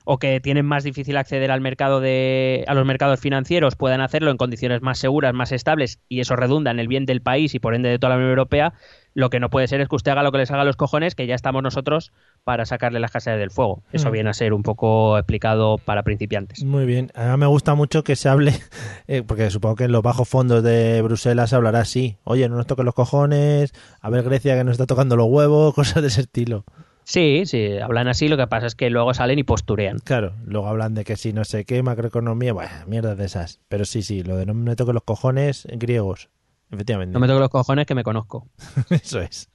[0.05, 4.31] o que tienen más difícil acceder al mercado de a los mercados financieros puedan hacerlo
[4.31, 7.59] en condiciones más seguras, más estables y eso redunda en el bien del país y
[7.59, 8.73] por ende de toda la Unión Europea,
[9.15, 10.75] lo que no puede ser es que usted haga lo que les haga a los
[10.75, 12.11] cojones, que ya estamos nosotros
[12.43, 13.83] para sacarle las casas del fuego.
[13.93, 14.11] Eso Mm.
[14.11, 16.63] viene a ser un poco explicado para principiantes.
[16.63, 17.11] Muy bien.
[17.13, 18.53] A mí me gusta mucho que se hable,
[19.07, 22.17] eh, porque supongo que en los bajos fondos de Bruselas se hablará así.
[22.23, 25.73] Oye, no nos toquen los cojones, a ver Grecia que nos está tocando los huevos,
[25.75, 26.65] cosas de ese estilo.
[27.03, 29.99] Sí, sí, hablan así, lo que pasa es que luego salen y posturean.
[29.99, 33.59] Claro, luego hablan de que si no sé qué, macroeconomía, bueno, mierdas de esas.
[33.67, 36.29] Pero sí, sí, lo de no me toquen los cojones, griegos.
[36.71, 37.13] Efectivamente.
[37.13, 38.47] No me toco los cojones que me conozco.
[38.89, 39.49] Eso es.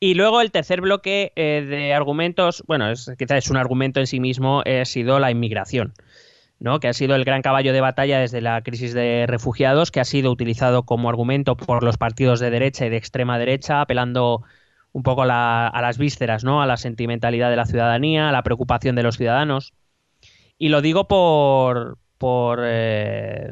[0.00, 4.06] Y luego el tercer bloque eh, de argumentos, bueno, es, quizás es un argumento en
[4.06, 5.94] sí mismo, eh, ha sido la inmigración,
[6.58, 6.78] ¿no?
[6.78, 10.04] que ha sido el gran caballo de batalla desde la crisis de refugiados, que ha
[10.04, 14.42] sido utilizado como argumento por los partidos de derecha y de extrema derecha, apelando
[14.94, 16.62] un poco a, la- a las vísceras, ¿no?
[16.62, 19.74] a la sentimentalidad de la ciudadanía, a la preocupación de los ciudadanos.
[20.56, 23.50] Y lo digo por, por eh,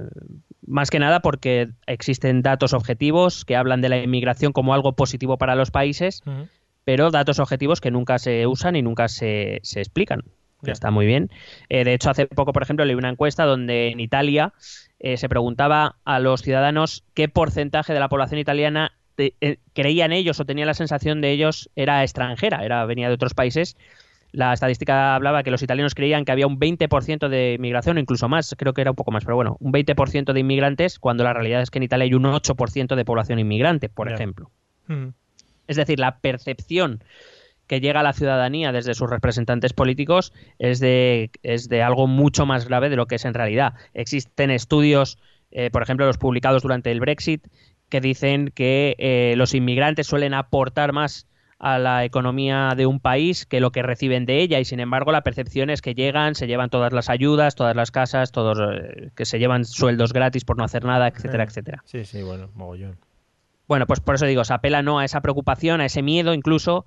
[0.66, 5.36] más que nada porque existen datos objetivos que hablan de la inmigración como algo positivo
[5.36, 6.22] para los países,
[6.84, 10.22] pero datos objetivos que nunca se usan y nunca se, se explican.
[10.64, 11.28] Que está muy bien.
[11.68, 14.52] Eh, de hecho, hace poco, por ejemplo, leí una encuesta donde en Italia
[15.00, 18.92] eh, se preguntaba a los ciudadanos qué porcentaje de la población italiana
[19.30, 23.14] te- eh, creían ellos o tenían la sensación de ellos era extranjera, era venía de
[23.14, 23.76] otros países.
[24.32, 28.28] La estadística hablaba que los italianos creían que había un 20% de inmigración, o incluso
[28.28, 31.34] más, creo que era un poco más, pero bueno, un 20% de inmigrantes, cuando la
[31.34, 34.50] realidad es que en Italia hay un 8% de población inmigrante, por ejemplo.
[35.68, 37.04] Es decir, la percepción
[37.66, 42.44] que llega a la ciudadanía desde sus representantes políticos es de, es de algo mucho
[42.46, 43.74] más grave de lo que es en realidad.
[43.94, 45.18] Existen estudios,
[45.50, 47.46] eh, por ejemplo, los publicados durante el Brexit,
[47.92, 51.26] que dicen que eh, los inmigrantes suelen aportar más
[51.58, 55.12] a la economía de un país que lo que reciben de ella y sin embargo
[55.12, 59.10] la percepción es que llegan, se llevan todas las ayudas, todas las casas, todos eh,
[59.14, 61.46] que se llevan sueldos gratis por no hacer nada, etcétera, Eh.
[61.48, 61.82] etcétera.
[61.84, 62.96] Sí, sí, bueno, mogollón.
[63.68, 66.86] Bueno, pues por eso digo, se apela no a esa preocupación, a ese miedo incluso.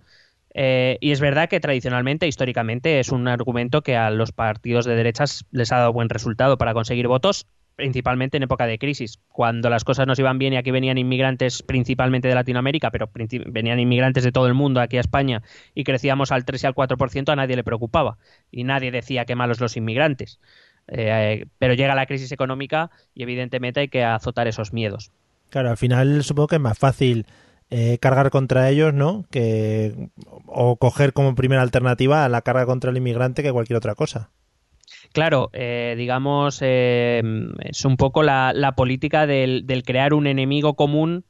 [0.57, 4.95] eh, y es verdad que tradicionalmente, históricamente, es un argumento que a los partidos de
[4.95, 9.19] derechas les ha dado buen resultado para conseguir votos, principalmente en época de crisis.
[9.29, 13.09] Cuando las cosas nos iban bien y aquí venían inmigrantes principalmente de Latinoamérica, pero
[13.47, 15.41] venían inmigrantes de todo el mundo aquí a España
[15.73, 18.17] y crecíamos al 3 y al 4%, a nadie le preocupaba.
[18.51, 20.39] Y nadie decía que malos los inmigrantes.
[20.87, 25.11] Eh, pero llega la crisis económica y evidentemente hay que azotar esos miedos.
[25.49, 27.25] Claro, al final supongo que es más fácil
[27.71, 29.25] eh, cargar contra ellos, ¿no?
[29.31, 30.09] Que,
[30.45, 34.29] o coger como primera alternativa la carga contra el inmigrante que cualquier otra cosa.
[35.15, 37.23] Claro, eh, digamos, eh,
[37.59, 41.23] es un poco la, la política del, del, crear un enemigo común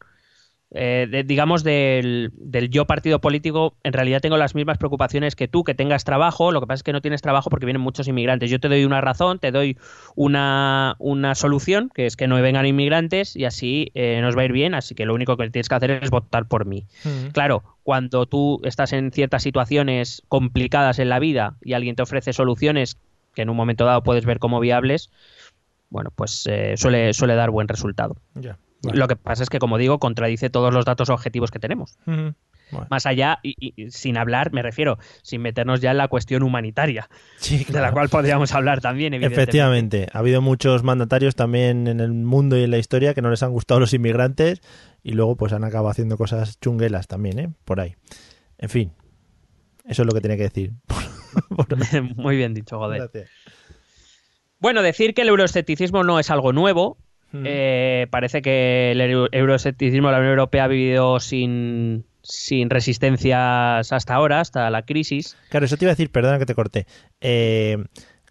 [0.71, 5.47] eh, de, digamos, del, del, yo partido político, en realidad tengo las mismas preocupaciones que
[5.47, 8.07] tú, que tengas trabajo, lo que pasa es que no tienes trabajo porque vienen muchos
[8.07, 8.49] inmigrantes.
[8.49, 9.77] Yo te doy una razón, te doy
[10.15, 14.45] una, una solución, que es que no vengan inmigrantes y así eh, nos va a
[14.45, 16.87] ir bien, así que lo único que tienes que hacer es votar por mí.
[17.03, 17.27] Mm.
[17.33, 22.33] Claro, cuando tú estás en ciertas situaciones complicadas en la vida y alguien te ofrece
[22.33, 22.97] soluciones
[23.35, 25.11] que en un momento dado puedes ver como viables,
[25.89, 28.15] bueno, pues eh, suele, suele dar buen resultado.
[28.39, 28.57] Yeah.
[28.81, 31.97] Lo que pasa es que, como digo, contradice todos los datos objetivos que tenemos.
[32.05, 32.87] Bueno.
[32.89, 37.09] Más allá, y, y, sin hablar, me refiero, sin meternos ya en la cuestión humanitaria,
[37.37, 37.73] sí, claro.
[37.73, 42.57] de la cual podríamos hablar también, Efectivamente, ha habido muchos mandatarios también en el mundo
[42.57, 44.61] y en la historia que no les han gustado los inmigrantes
[45.03, 47.49] y luego pues han acabado haciendo cosas chunguelas también, ¿eh?
[47.65, 47.95] Por ahí.
[48.57, 48.91] En fin,
[49.87, 50.73] eso es lo que tenía que decir.
[52.15, 52.99] Muy bien dicho, joder.
[52.99, 53.29] Gracias.
[54.59, 56.97] Bueno, decir que el euroescepticismo no es algo nuevo,
[57.43, 64.13] eh, parece que el euroescepticismo de la Unión Europea ha vivido sin, sin resistencias hasta
[64.13, 65.35] ahora, hasta la crisis.
[65.49, 66.87] Claro, eso te iba a decir, perdona que te corté.
[67.19, 67.83] Eh,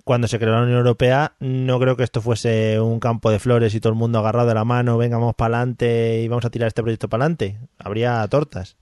[0.05, 3.75] cuando se creó la Unión Europea, no creo que esto fuese un campo de flores
[3.75, 6.51] y todo el mundo agarrado de la mano, venga, vamos para adelante y vamos a
[6.51, 7.59] tirar este proyecto para adelante.
[7.79, 8.77] Habría tortas.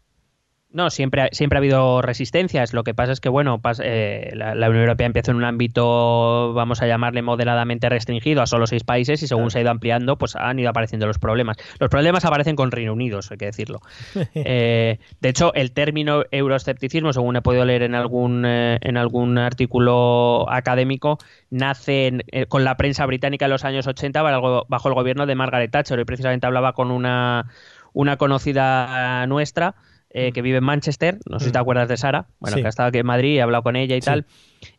[0.73, 2.73] No, siempre, siempre ha habido resistencias.
[2.73, 6.55] Lo que pasa es que, bueno, eh, la, la, Unión Europea empezó en un ámbito,
[6.55, 9.51] vamos a llamarle moderadamente restringido a solo seis países y según claro.
[9.51, 11.59] se ha ido ampliando, pues han ido apareciendo los problemas.
[11.79, 13.81] Los problemas aparecen con Reino Unido, hay que decirlo.
[14.35, 19.37] eh, de hecho, el término euroescepticismo, según he podido leer en algún, eh, en algún
[19.37, 21.19] artículo académico,
[21.51, 25.27] nace en, eh, con la prensa británica en los años 80 bajo, bajo el gobierno
[25.27, 26.01] de Margaret Thatcher.
[26.01, 27.51] Y precisamente hablaba con una,
[27.93, 29.75] una conocida nuestra
[30.15, 32.61] eh, que vive en Manchester, no sé si te acuerdas de Sara, bueno, sí.
[32.61, 34.07] que ha estado aquí en Madrid, he hablado con ella y sí.
[34.07, 34.27] tal,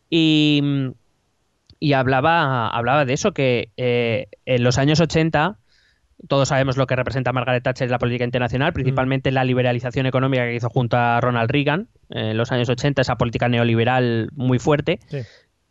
[0.10, 0.62] y,
[1.80, 5.58] y, hablaba, hablaba de eso, que eh, en los años 80,
[6.28, 9.34] todos sabemos lo que representa Margaret Thatcher en la política internacional, principalmente mm.
[9.34, 13.16] la liberalización económica que hizo junto a Ronald Reagan eh, en los años 80, esa
[13.16, 15.00] política neoliberal muy fuerte.
[15.08, 15.20] Sí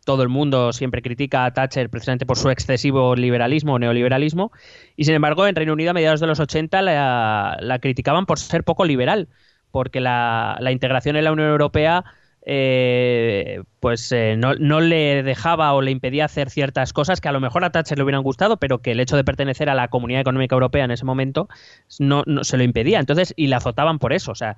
[0.03, 4.51] todo el mundo siempre critica a Thatcher precisamente por su excesivo liberalismo o neoliberalismo,
[4.95, 8.39] y sin embargo en Reino Unido a mediados de los 80 la, la criticaban por
[8.39, 9.29] ser poco liberal,
[9.73, 12.05] porque la, integración en la Unión Europea
[12.45, 17.39] eh, pues eh, no, le dejaba o le impedía hacer ciertas cosas que a lo
[17.39, 20.21] mejor a Thatcher le hubieran gustado, pero que el hecho de pertenecer a la Comunidad
[20.21, 21.49] Económica Europea en ese momento
[21.97, 22.99] no, no se lo impedía.
[22.99, 24.31] Entonces, y la azotaban por eso.
[24.31, 24.57] O sea,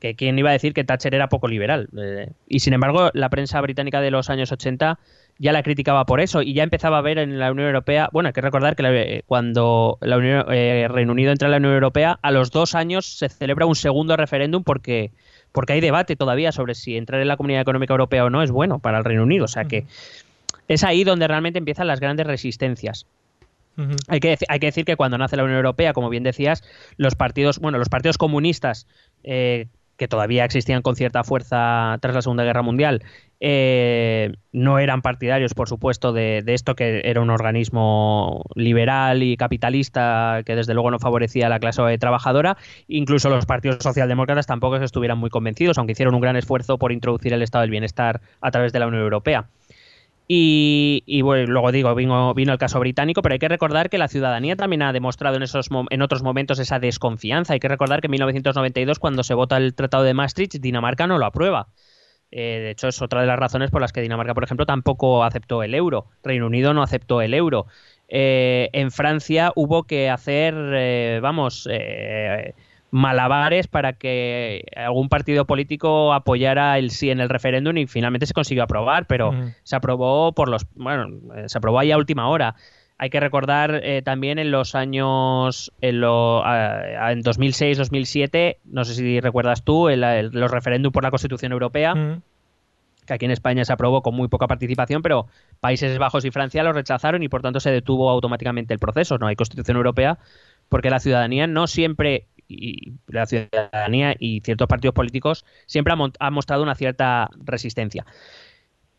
[0.00, 1.90] que quién iba a decir que Thatcher era poco liberal.
[1.98, 4.98] Eh, y sin embargo, la prensa británica de los años 80
[5.38, 8.28] ya la criticaba por eso y ya empezaba a ver en la Unión Europea, bueno,
[8.28, 11.56] hay que recordar que la, eh, cuando la Unión, eh, Reino Unido entra en la
[11.58, 15.10] Unión Europea, a los dos años se celebra un segundo referéndum porque,
[15.52, 18.50] porque hay debate todavía sobre si entrar en la Comunidad Económica Europea o no es
[18.50, 19.46] bueno para el Reino Unido.
[19.46, 19.86] O sea que
[20.68, 23.06] es ahí donde realmente empiezan las grandes resistencias.
[23.76, 23.96] Uh -huh.
[24.06, 26.62] hay, que, hay, que, decir que cuando nace la Unión Europea, como bien decías,
[26.96, 28.86] los partidos, bueno, los partidos comunistas
[29.24, 33.02] eh, que todavía existían con cierta fuerza tras la Segunda Guerra Mundial,
[33.40, 39.36] eh, no eran partidarios, por supuesto, de, de, esto que era un organismo liberal y
[39.36, 42.56] capitalista que desde luego no favorecía a la clase trabajadora.
[42.88, 47.32] Incluso los partidos socialdemócratas tampoco estuvieran muy convencidos, aunque hicieron un gran esfuerzo por introducir
[47.32, 49.48] el estado del bienestar a través de la Unión Europea.
[50.26, 54.08] Y, bueno, luego digo, vino, vino, el caso británico, pero hay que recordar que la
[54.08, 57.52] ciudadanía también ha demostrado en, esos, en otros momentos esa desconfianza.
[57.52, 61.18] Hay que recordar que en 1992, cuando se vota el Tratado de Maastricht, Dinamarca no
[61.18, 61.68] lo aprueba.
[62.30, 65.24] Eh, de hecho, es otra de las razones por las que Dinamarca, por ejemplo, tampoco
[65.24, 66.06] aceptó el euro.
[66.22, 67.66] Reino Unido no aceptó el euro.
[68.08, 71.68] Eh, en Francia hubo que hacer, eh, vamos,
[72.94, 78.34] malabares para que algún partido político apoyara el sí en el referéndum y finalmente se
[78.34, 79.32] consiguió aprobar, pero
[79.64, 81.08] se aprobó por los bueno,
[81.46, 82.54] se aprobó ahí a última hora.
[82.96, 89.18] Hay que recordar eh, también en los años en, lo, en 2006-2007, no sé si
[89.18, 92.20] recuerdas tú, el, el, los referéndums por la Constitución Europea.
[93.06, 95.26] Que aquí en España se aprobó con muy poca participación, pero
[95.60, 99.18] Países Bajos y Francia lo rechazaron y por tanto se detuvo automáticamente el proceso.
[99.18, 100.18] No hay Constitución Europea
[100.68, 106.30] porque la ciudadanía no siempre y la ciudadanía y ciertos partidos políticos siempre han ha
[106.30, 108.04] mostrado una cierta resistencia.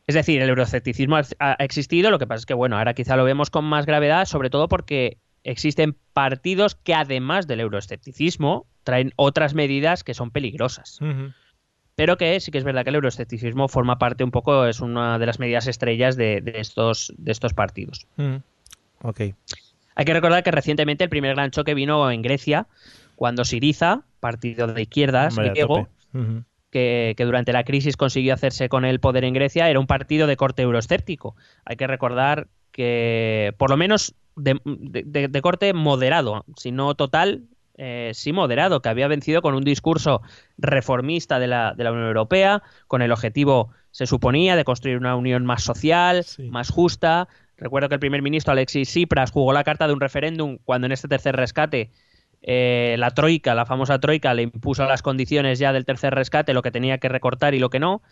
[0.07, 3.23] Es decir, el euroescepticismo ha existido, lo que pasa es que, bueno, ahora quizá lo
[3.23, 9.55] vemos con más gravedad, sobre todo porque existen partidos que, además del euroescepticismo, traen otras
[9.55, 11.01] medidas que son peligrosas.
[11.01, 11.33] Uh -huh.
[11.95, 15.17] Pero que sí que es verdad que el euroescepticismo forma parte un poco, es una
[15.17, 18.05] de las medidas estrellas de, de estos, de estos partidos.
[18.17, 18.41] Uh -huh.
[19.01, 19.21] Ok.
[19.95, 22.67] Hay que recordar que recientemente el primer gran choque vino en Grecia,
[23.15, 25.87] cuando Siriza, partido de izquierdas Hombre, griego,
[26.69, 30.27] que, que durante la crisis consiguió hacerse con el poder en Grecia, era un partido
[30.27, 31.35] de corte euroescéptico.
[31.65, 36.93] Hay que recordar que, por lo menos, de, de- de- de corte moderado, si no
[36.95, 37.43] total,
[37.77, 40.21] eh, sí moderado, que había vencido con un discurso
[40.57, 45.15] reformista de la, de la Unión Europea, con el objetivo, se suponía, de construir una
[45.15, 46.49] unión más social, Sí.
[46.49, 47.27] más justa.
[47.57, 50.91] Recuerdo que el primer ministro Alexis Tsipras jugó la carta de un referéndum cuando en
[50.91, 51.91] este tercer rescate
[52.47, 56.61] eh, la troika, la famosa troika, le impuso las condiciones ya del tercer rescate, lo
[56.61, 58.03] que tenía que recortar y lo que no.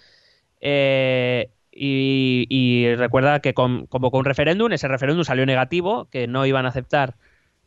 [0.60, 6.46] Eh, y, y recuerda que con- convocó un referéndum, ese referéndum salió negativo, que no
[6.46, 7.16] iban a aceptar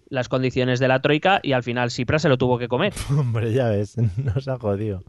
[0.09, 2.92] las condiciones de la troika y al final Tsipras se lo tuvo que comer.
[3.11, 5.02] Hombre, ya ves, nos ha jodido.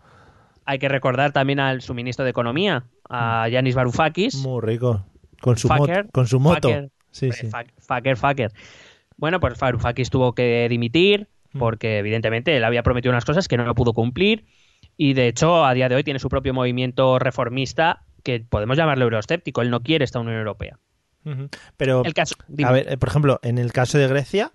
[0.65, 4.35] Hay que recordar también al su ministro de Economía, a Yanis Varoufakis.
[4.43, 5.05] Muy rico.
[5.39, 6.67] Con su, Fucker, mot- con su moto.
[6.67, 7.47] fucker, Sí, sí.
[7.47, 8.51] fuck- Fucker, fucker.
[9.15, 11.27] Bueno, pues Varoufakis tuvo que dimitir.
[11.57, 14.45] Porque evidentemente él había prometido unas cosas que no lo pudo cumplir
[14.97, 19.05] y de hecho a día de hoy tiene su propio movimiento reformista que podemos llamarlo
[19.05, 19.62] euroescéptico.
[19.62, 20.79] Él no quiere esta Unión Europea.
[21.75, 24.53] Pero, El caso, a ver, eh, por ejemplo, en el caso de Grecia,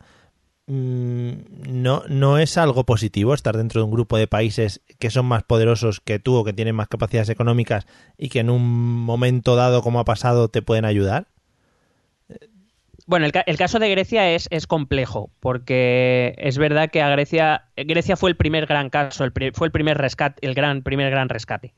[0.67, 1.33] mm,
[1.69, 5.43] no, no es algo positivo estar dentro de un grupo de países que son más
[5.43, 8.63] poderosos que tú o que tienen más capacidades económicas y que en un
[9.05, 11.29] momento dado, como ha pasado, te pueden ayudar.
[13.13, 17.11] Bueno, el, ca- el caso de Grecia es, es complejo, porque es verdad que a
[17.11, 20.83] Grecia, Grecia fue el primer gran caso, el pri- fue el primer rescate, el gran,
[20.83, 21.75] primer gran rescate.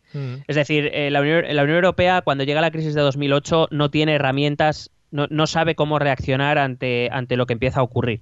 [0.47, 3.91] Es decir, eh, la, Unión, la Unión Europea, cuando llega la crisis de 2008, no
[3.91, 8.21] tiene herramientas, no, no sabe cómo reaccionar ante, ante lo que empieza a ocurrir.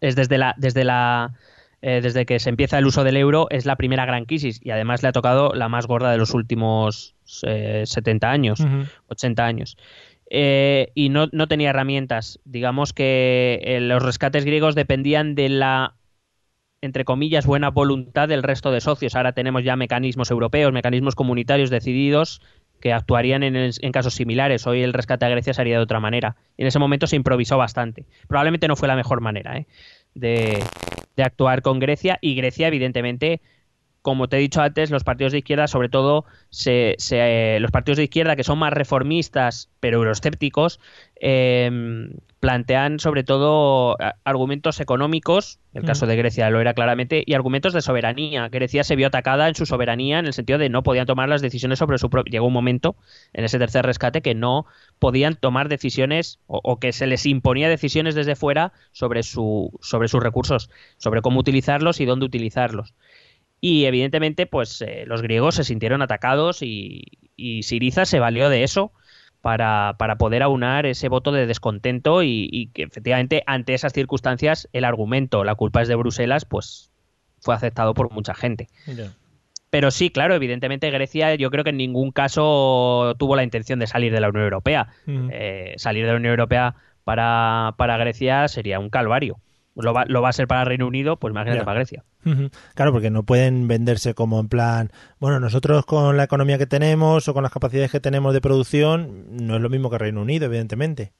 [0.00, 1.32] Es desde la, desde la,
[1.82, 4.70] eh, desde que se empieza el uso del euro, es la primera gran crisis y
[4.70, 8.84] además le ha tocado la más gorda de los últimos eh, 70 años, Ujú.
[9.08, 9.76] 80 años.
[10.30, 12.40] Eh, y no, no tenía herramientas.
[12.44, 15.94] Digamos que eh, los rescates griegos dependían de la
[16.80, 19.16] entre comillas, buena voluntad del resto de socios.
[19.16, 22.40] Ahora tenemos ya mecanismos europeos, mecanismos comunitarios decididos
[22.80, 24.66] que actuarían en, en casos similares.
[24.66, 26.36] Hoy el rescate a Grecia sería de otra manera.
[26.56, 28.06] En ese momento se improvisó bastante.
[28.28, 29.66] Probablemente no fue la mejor manera ¿eh?
[30.14, 30.62] de,
[31.16, 32.18] de actuar con Grecia.
[32.20, 33.40] Y Grecia, evidentemente,
[34.02, 37.70] como te he dicho antes, los partidos de izquierda, sobre todo se, se, eh, los
[37.70, 40.80] partidos de izquierda que son más reformistas pero euroescépticos,
[41.20, 41.70] eh,
[42.40, 47.82] plantean sobre todo argumentos económicos, el caso de Grecia lo era claramente, y argumentos de
[47.82, 48.48] soberanía.
[48.48, 51.42] Grecia se vio atacada en su soberanía en el sentido de no podían tomar las
[51.42, 52.30] decisiones sobre su propio...
[52.30, 52.96] Llegó un momento
[53.32, 54.66] en ese tercer rescate que no
[54.98, 60.08] podían tomar decisiones o, o que se les imponía decisiones desde fuera sobre, su, sobre
[60.08, 62.94] sus recursos, sobre cómo utilizarlos y dónde utilizarlos.
[63.60, 67.04] Y evidentemente, pues eh, los griegos se sintieron atacados y,
[67.36, 68.92] y Siriza se valió de eso
[69.40, 74.68] para, para poder aunar ese voto de descontento y, y que efectivamente ante esas circunstancias
[74.72, 76.90] el argumento la culpa es de Bruselas pues
[77.40, 78.68] fue aceptado por mucha gente.
[79.70, 83.86] Pero sí, claro, evidentemente Grecia yo creo que en ningún caso tuvo la intención de
[83.86, 84.88] salir de la Unión Europea.
[85.06, 89.38] Eh, salir de la Unión Europea para, para Grecia sería un calvario.
[89.78, 91.64] Lo va, lo va a ser para Reino Unido, pues más grande Ya.
[91.64, 92.04] para Grecia.
[92.74, 97.26] Claro, porque no pueden venderse como en plan, bueno, nosotros con la economía que tenemos
[97.28, 100.46] o con las capacidades que tenemos de producción, no es lo mismo que Reino Unido,
[100.46, 101.12] evidentemente.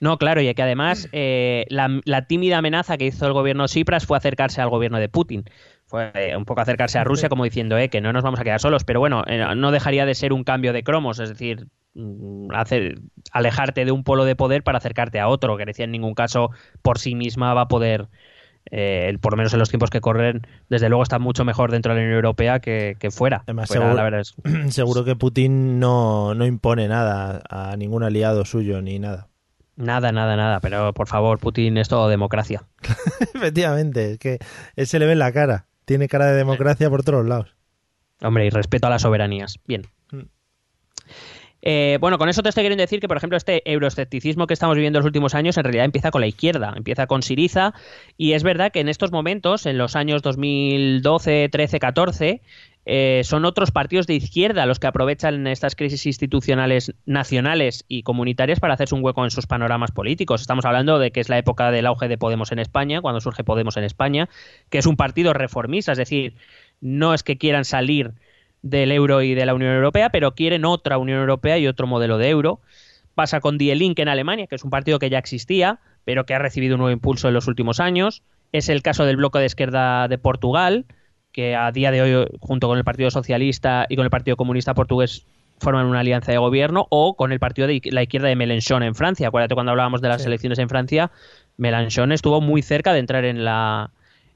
[0.00, 4.04] No, claro, y que además eh, la, la tímida amenaza que hizo el gobierno Tsipras
[4.06, 5.44] fue acercarse al gobierno de Putin.
[5.86, 8.44] Fue eh, un poco acercarse a Rusia como diciendo eh, que no nos vamos a
[8.44, 11.68] quedar solos, pero bueno, eh, no dejaría de ser un cambio de cromos, es decir,
[12.54, 13.00] hacer,
[13.32, 15.56] alejarte de un polo de poder para acercarte a otro.
[15.56, 16.50] Grecia en ningún caso
[16.82, 18.08] por sí misma va a poder,
[18.70, 21.92] eh, por lo menos en los tiempos que corren, desde luego está mucho mejor dentro
[21.92, 23.42] de la Unión Europea que, que fuera.
[23.44, 24.34] Además, Fuera, seguro- la verdad es-
[24.74, 29.28] Seguro que Putin no, no impone nada a ningún aliado suyo ni nada.
[29.74, 32.64] Nada, nada, nada, pero por favor, Putin es todo democracia.
[33.34, 34.38] Efectivamente, es que
[34.76, 35.66] él se le ve en la cara.
[35.84, 37.56] Tiene cara de democracia por todos lados.
[38.22, 39.58] Hombre, y respeto a las soberanías.
[39.66, 39.82] Bien.
[41.64, 44.74] Eh, bueno, con eso te estoy queriendo decir que, por ejemplo, este euroescepticismo que estamos
[44.74, 47.72] viviendo en los últimos años en realidad empieza con la izquierda, empieza con Siriza,
[48.18, 52.42] y es verdad que en estos momentos, en los años 2012, 13, 14,
[52.84, 58.58] eh, son otros partidos de izquierda los que aprovechan estas crisis institucionales nacionales y comunitarias
[58.58, 60.40] para hacerse un hueco en sus panoramas políticos.
[60.40, 63.44] Estamos hablando de que es la época del auge de Podemos en España, cuando surge
[63.44, 64.28] Podemos en España,
[64.68, 66.34] que es un partido reformista, es decir,
[66.80, 68.14] no es que quieran salir
[68.62, 72.18] del euro y de la Unión Europea, pero quieren otra Unión Europea y otro modelo
[72.18, 72.60] de euro.
[73.14, 76.34] Pasa con Die Linke en Alemania, que es un partido que ya existía, pero que
[76.34, 78.22] ha recibido un nuevo impulso en los últimos años.
[78.52, 80.86] Es el caso del bloque de izquierda de Portugal,
[81.32, 84.74] que a día de hoy, junto con el Partido Socialista y con el Partido Comunista
[84.74, 85.26] Portugués,
[85.58, 88.94] forman una alianza de gobierno, o con el partido de la izquierda de Mélenchon en
[88.94, 89.28] Francia.
[89.28, 90.28] Acuérdate cuando hablábamos de las Sí.
[90.28, 91.10] elecciones en Francia,
[91.56, 93.90] Mélenchon estuvo muy cerca de entrar en la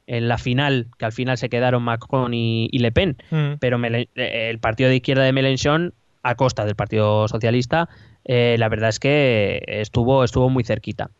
[0.06, 3.54] en la final, que al final se quedaron Macron y, y Le Pen, Mm.
[3.60, 7.88] pero eh, el partido de izquierda de Mélenchon, a costa del Partido Socialista,
[8.24, 11.10] eh, la verdad es que estuvo, estuvo muy cerquita.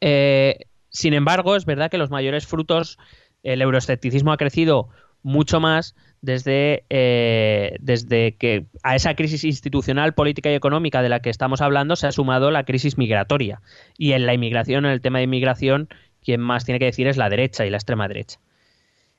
[0.00, 0.58] Eh,
[0.88, 2.98] sin embargo, es verdad que los mayores frutos,
[3.42, 4.88] el euroescepticismo ha crecido
[5.22, 11.20] mucho más desde, eh, desde que a esa crisis institucional, política y económica de la
[11.20, 13.60] que estamos hablando se ha sumado la crisis migratoria.
[13.96, 15.88] Y en la inmigración, en el tema de inmigración,
[16.24, 18.40] quien más tiene que decir es la derecha y la extrema derecha.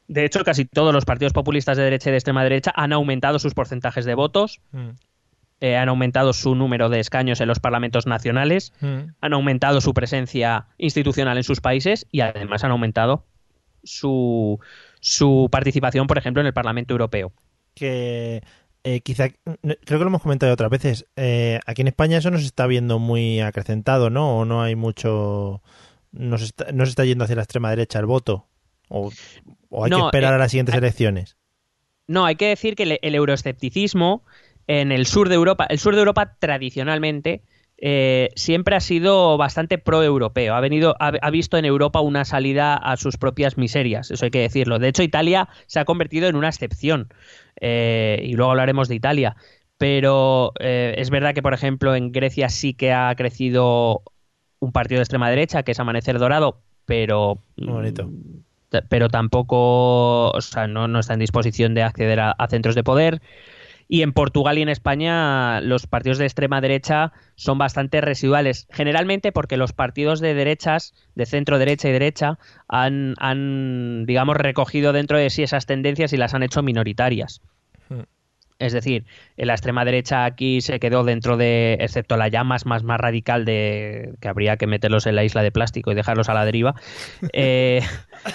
[0.07, 3.39] De hecho, casi todos los partidos populistas de derecha y de extrema derecha han aumentado
[3.39, 4.89] sus porcentajes de votos, Mm.
[5.61, 9.13] eh, han aumentado su número de escaños en los parlamentos nacionales, Mm.
[9.21, 13.23] han aumentado su presencia institucional en sus países y además han aumentado
[13.83, 14.59] su,
[14.99, 17.31] su participación, por ejemplo, en el Parlamento Europeo.
[17.73, 18.41] que
[18.85, 22.37] eh, quizá, creo que lo hemos comentado otras veces, eh, aquí en España eso no
[22.37, 24.37] se está viendo muy acrecentado, ¿no?
[24.37, 25.61] O no hay mucho,
[26.15, 28.47] no se está, no se está yendo hacia la extrema derecha el voto,
[28.89, 29.11] o,
[29.69, 31.37] o hay que No, esperar eh, a las siguientes elecciones.
[32.07, 34.23] No, hay que decir que el, el euroescepticismo
[34.67, 37.43] en el sur de Europa, el sur de Europa tradicionalmente
[37.77, 40.55] eh, siempre ha sido bastante pro-europeo.
[40.55, 44.11] Ha venido, ha, ha visto en Europa una salida a sus propias miserias.
[44.11, 44.79] Eso hay que decirlo.
[44.79, 47.09] De hecho, Italia se ha convertido en una excepción.
[47.59, 49.35] Eh, y luego hablaremos de Italia.
[49.77, 54.03] Pero eh, es verdad que, por ejemplo, en Grecia sí que ha crecido
[54.65, 58.09] un partido de extrema derecha, que es Amanecer Dorado, pero Muy bonito.
[58.69, 62.75] t- pero tampoco, o sea, no, no está en disposición de acceder a, a centros
[62.75, 63.21] de poder.
[63.87, 69.31] Y en Portugal y en España los partidos de extrema derecha son bastante residuales, generalmente
[69.31, 75.19] porque los partidos de derechas, de centro derecha y derecha, han, han digamos, recogido dentro
[75.19, 77.41] de sí esas tendencias y las han hecho minoritarias.
[78.57, 82.99] Es decir, la extrema derecha aquí se quedó dentro de, excepto la llamas más, más
[82.99, 86.45] radical de que habría que meterlos en la isla de plástico y dejarlos a la
[86.45, 86.73] deriva,
[87.33, 87.81] eh,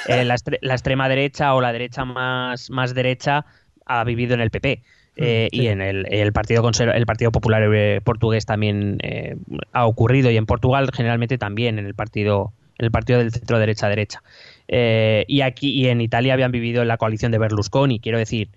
[0.08, 3.46] eh, la, extrema derecha o la derecha más, más derecha
[3.86, 4.82] ha vivido en el PP.
[5.16, 5.62] eh, Mm, sí.
[5.62, 9.36] Y en el, el Partido el Partido Popular eh, Portugués también eh,
[9.72, 13.58] ha ocurrido y en Portugal generalmente también en el partido en el partido del centro
[13.58, 14.22] derecha derecha
[14.68, 18.48] Eh, y aquí y en Italia habían vivido en la coalición de Berlusconi quiero decir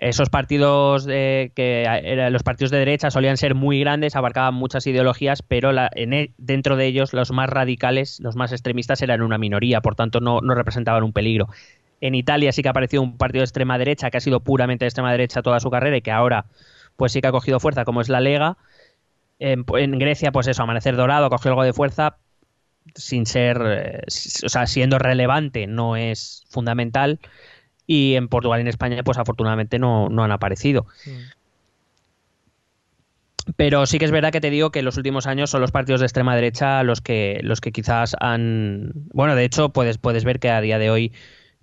[0.00, 5.42] esos partidos eh, que los partidos de derecha solían ser muy grandes, abarcaban muchas ideologías,
[5.42, 9.80] pero la- e- dentro de ellos los más radicales, los más extremistas eran una minoría,
[9.80, 11.48] por tanto no, representaban un peligro.
[12.00, 14.84] En Italia sí que ha aparecido un partido de extrema derecha que ha sido puramente
[14.84, 16.46] de extrema derecha toda su carrera y que ahora
[16.96, 18.56] pues sí que ha cogido fuerza, como es la Lega.
[19.38, 19.64] En,
[19.98, 22.16] Grecia, pues eso, Amanecer Dorado cogió algo de fuerza
[22.94, 27.20] sin ser, eh, o sea, siendo relevante, no es fundamental.
[27.88, 30.86] Y en Portugal y en España, pues afortunadamente no, no han aparecido.
[33.56, 35.72] Pero sí que es verdad que te digo que en los últimos años son los
[35.72, 38.92] partidos de extrema derecha los que, los que quizás han.
[39.14, 41.12] Bueno, de hecho, puedes, puedes ver que a día de hoy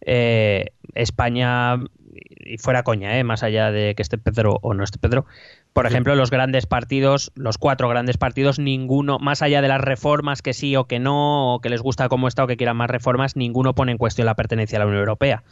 [0.02, 1.76] eh, España,
[2.12, 5.28] y fuera coña, eh, más allá de que esté Pedro o no esté Pedro,
[5.74, 10.42] por ejemplo, los grandes partidos, los cuatro grandes partidos, ninguno, más allá de las reformas
[10.42, 12.90] que sí o que no, o que les gusta cómo está o que quieran más
[12.90, 15.44] reformas, ninguno pone en cuestión la pertenencia a la Unión Europea.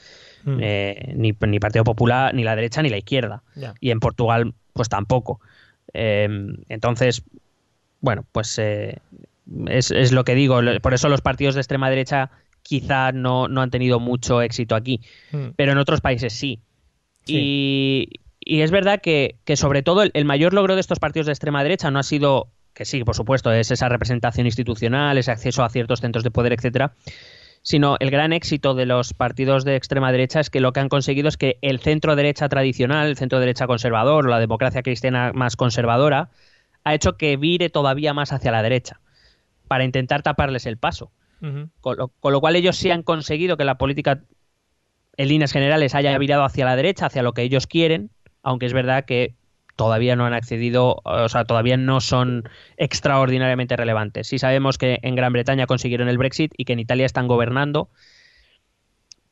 [0.45, 0.59] Mm.
[0.61, 3.43] Eh, ni, ni Partido Popular, ni la derecha, ni la izquierda.
[3.79, 5.39] Y en Portugal, pues tampoco.
[5.93, 6.27] Eh,
[6.69, 7.23] entonces,
[8.01, 8.97] bueno, pues eh,
[9.67, 10.59] es, es lo que digo.
[10.81, 12.31] Por eso los partidos de extrema derecha
[12.61, 15.49] quizá no, no han tenido mucho éxito aquí, Mm.
[15.55, 16.59] pero en otros países sí.
[17.25, 17.35] Sí.
[17.37, 21.25] Y, y es verdad que, que sobre todo el, el mayor logro de estos partidos
[21.25, 25.31] de extrema derecha no ha sido, que sí, por supuesto, es esa representación institucional, ese
[25.31, 26.93] acceso a ciertos centros de poder, etcétera,
[27.63, 30.89] sino el gran éxito de los partidos de extrema derecha es que lo que han
[30.89, 35.55] conseguido es que el centro derecha tradicional, el centro derecha conservador la democracia cristiana más
[35.55, 36.29] conservadora,
[36.83, 38.99] ha hecho que vire todavía más hacia la derecha
[39.67, 41.11] para intentar taparles el paso.
[41.81, 44.23] Con lo, con lo cual ellos sí han conseguido que la política
[45.17, 48.11] en líneas generales haya virado hacia la derecha, hacia lo que ellos quieren,
[48.43, 49.35] aunque es verdad que
[49.75, 52.43] todavía no han accedido, o sea, todavía no son
[52.77, 54.27] extraordinariamente relevantes.
[54.27, 57.89] Sí sabemos que en Gran Bretaña consiguieron el Brexit y que en Italia están gobernando,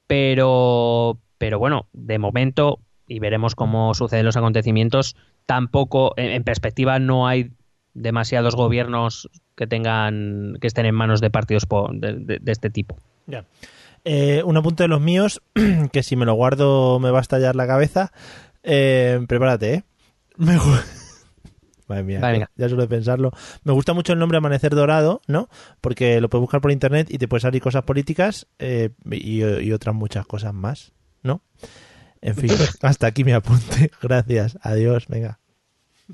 [0.08, 5.16] pero, pero bueno, de momento, y veremos cómo suceden los acontecimientos,
[5.46, 7.52] tampoco, en, en perspectiva, no hay
[7.94, 12.98] demasiados gobiernos que tengan que estén en manos de partidos de este tipo.
[13.28, 13.46] Ya.
[14.04, 15.42] Eh, un apunte de los míos,
[15.92, 18.12] que si me lo guardo me va a estallar la cabeza.
[18.64, 19.84] Eh, prepárate, ¿eh?
[20.42, 20.58] Me
[21.88, 22.52] Madre mía, Vale, venga.
[22.56, 23.32] ya suelo pensarlo.
[23.64, 25.50] Me gusta mucho el nombre Amanecer Dorado, ¿no?
[25.82, 29.72] Porque lo puedes buscar por internet y te puede salir cosas políticas eh, y, y
[29.74, 31.42] otras muchas cosas más, ¿no?
[32.22, 32.50] En fin,
[32.82, 33.92] hasta aquí mi apunte.
[34.02, 34.58] Gracias.
[34.62, 35.08] Adiós.
[35.10, 35.39] Venga.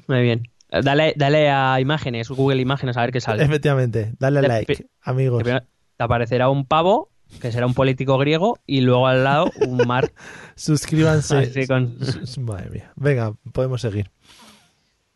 [0.08, 0.44] Muy bien.
[0.70, 3.44] Dale, dale a imágenes, Google Imágenes, a ver qué sale.
[3.44, 4.14] Efectivamente.
[4.20, 5.44] Dale a Te- like, pe- amigos.
[5.44, 7.12] Te te aparecerá un pavo
[7.42, 10.12] que será un político griego, y luego al lado un mar.
[10.56, 11.38] Suscríbanse.
[11.38, 11.98] Así con-
[12.42, 12.92] Madre mía.
[12.96, 14.10] Venga, podemos seguir.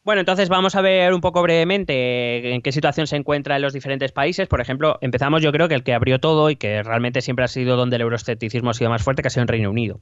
[0.03, 3.71] Bueno, entonces vamos a ver un poco brevemente en qué situación se encuentra en los
[3.73, 4.47] diferentes países.
[4.47, 7.47] Por ejemplo, empezamos yo creo que el que abrió todo y que realmente siempre ha
[7.47, 9.99] sido donde el euroescepticismo ha sido más fuerte, que ha sido en Reino Unido.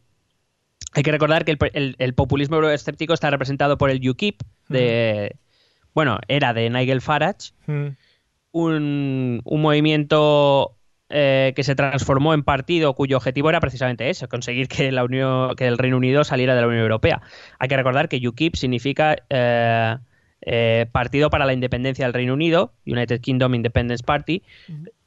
[0.93, 5.35] Hay que recordar que el, el- el populismo euroescéptico está representado por el UKIP, de,
[5.93, 7.87] bueno, era de Nigel Farage, Mm.
[8.51, 10.77] un, un movimiento
[11.09, 15.55] eh, que se transformó en partido cuyo objetivo era precisamente eso, conseguir que, la Unión,
[15.55, 17.21] que el Reino Unido saliera de la Unión Europea.
[17.57, 19.97] Hay que recordar que UKIP significa eh,
[20.41, 24.43] eh, Partido para la Independencia del Reino Unido, United Kingdom Independence Party,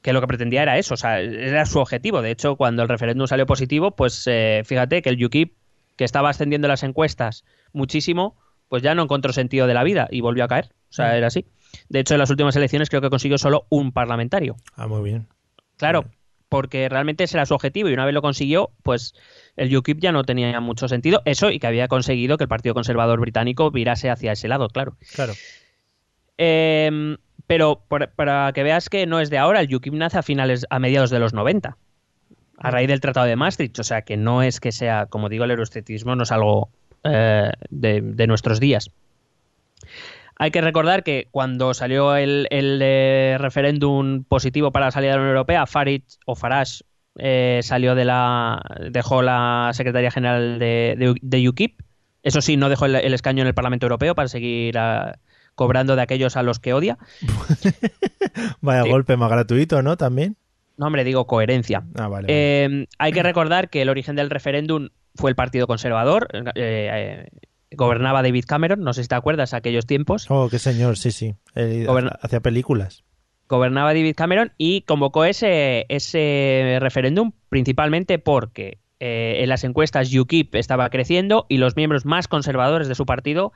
[0.03, 2.21] que lo que pretendía era eso, o sea, era su objetivo.
[2.21, 5.55] De hecho, cuando el referéndum salió positivo, pues eh, fíjate que el UKIP,
[5.97, 8.37] que estaba ascendiendo las encuestas muchísimo,
[8.69, 10.71] pues ya no encontró sentido de la vida y volvió a caer.
[10.91, 11.47] O sea, era así.
[11.89, 14.57] De hecho, en las últimas elecciones creo que consiguió solo un parlamentario.
[14.77, 15.27] Ah, muy bien.
[15.83, 16.05] Claro,
[16.49, 19.15] porque realmente ese era su objetivo y una vez lo consiguió, pues
[19.57, 21.21] el UKIP ya no tenía mucho sentido.
[21.25, 24.97] Eso y que había conseguido que el Partido Conservador Británico virase hacia ese lado, claro.
[25.15, 25.33] Claro.
[26.39, 27.17] Eh,
[27.47, 30.67] pero por- para que veas que no es de ahora, el UKIP nace a finales,
[30.71, 31.77] a mediados de los 90,
[32.59, 33.79] a raíz del Tratado de Maastricht.
[33.81, 36.71] O sea que no es que sea, como digo, el euroescepticismo no es algo
[37.05, 38.91] eh, de, de nuestros días.
[40.39, 45.17] Hay que recordar que cuando salió el, el, eh, referéndum positivo para la salida de
[45.17, 46.83] la Unión Europea, Farage o Farage
[47.19, 48.63] eh, salió de la.
[48.91, 51.81] dejó la Secretaría General de, de- de UKIP.
[52.23, 55.19] Eso sí, no dejó el, el escaño en el Parlamento Europeo para seguir ah,
[55.55, 56.99] cobrando de aquellos a los que odia.
[58.61, 58.91] Vaya Sí.
[58.91, 59.97] golpe más gratuito, ¿no?
[59.97, 60.37] También.
[60.77, 61.83] No, hombre, digo coherencia.
[61.97, 62.09] Ah, vale.
[62.09, 62.27] vale.
[62.29, 66.29] Eh, hay que recordar que el origen del referéndum fue el Partido Conservador.
[66.55, 67.29] eh,
[67.77, 70.27] gobernaba David Cameron, no sé si te acuerdas, aquellos tiempos.
[70.31, 71.35] Oh, qué señor, sí, sí.
[71.55, 73.05] Él Goberna- hacía películas.
[73.49, 80.55] gobernaba David Cameron y convocó ese, ese referéndum principalmente porque eh, en las encuestas UKIP
[80.55, 83.53] estaba creciendo y los miembros más conservadores de su partido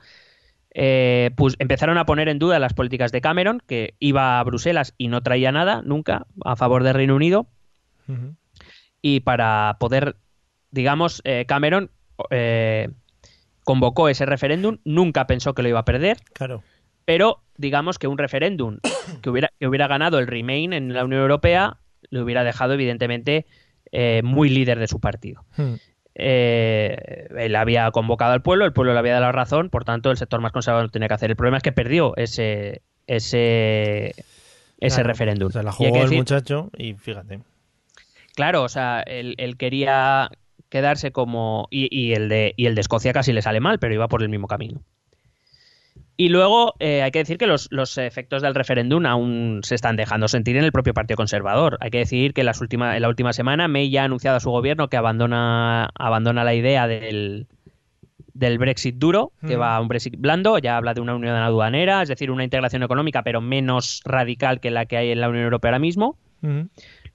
[0.73, 4.93] eh, pues empezaron a poner en duda las políticas de Cameron, que iba a Bruselas
[4.97, 7.47] y no traía nada nunca a favor del Reino Unido
[9.01, 10.17] y para poder,
[10.71, 11.89] digamos, eh, Cameron
[12.29, 12.89] eh,
[13.67, 16.63] convocó ese referéndum, nunca pensó que lo iba a perder, Claro.
[17.03, 18.77] pero digamos que un referéndum
[19.21, 21.77] que hubiera, que hubiera ganado el Remain en la Unión Europea
[22.09, 23.45] le hubiera dejado evidentemente
[23.91, 25.43] eh, muy líder de su partido.
[25.57, 25.73] Hmm.
[26.15, 30.11] Eh, él había convocado al pueblo, el pueblo le había dado la razón, por tanto
[30.11, 31.29] el sector más conservador no tenía que hacer.
[31.29, 34.13] El problema es que perdió ese ese
[34.79, 35.07] ese Claro.
[35.09, 35.51] referéndum.
[35.51, 37.39] Se la Y hay jugó el decir- muchacho y fíjate.
[38.35, 40.29] Claro, o sea, él, él quería
[40.69, 41.67] quedarse como.
[41.71, 44.21] Y, y el de, y el de Escocia casi le sale mal, pero iba por
[44.23, 44.81] el mismo camino.
[46.19, 49.95] Y luego eh, hay que decir que los, los efectos del referéndum aún se están
[49.95, 51.77] dejando sentir en el propio Partido Conservador.
[51.79, 54.39] Hay que decir que las última- en la última semana May ya ha anunciado a
[54.39, 57.45] su gobierno que abandona, abandona la idea del,
[58.33, 59.61] del Brexit duro, que Mm.
[59.61, 62.81] va a un Brexit blando, ya habla de una unión aduanera, es decir, una integración
[62.81, 66.67] económica, pero menos radical que la que hay en la Unión Europea ahora mismo Ujú.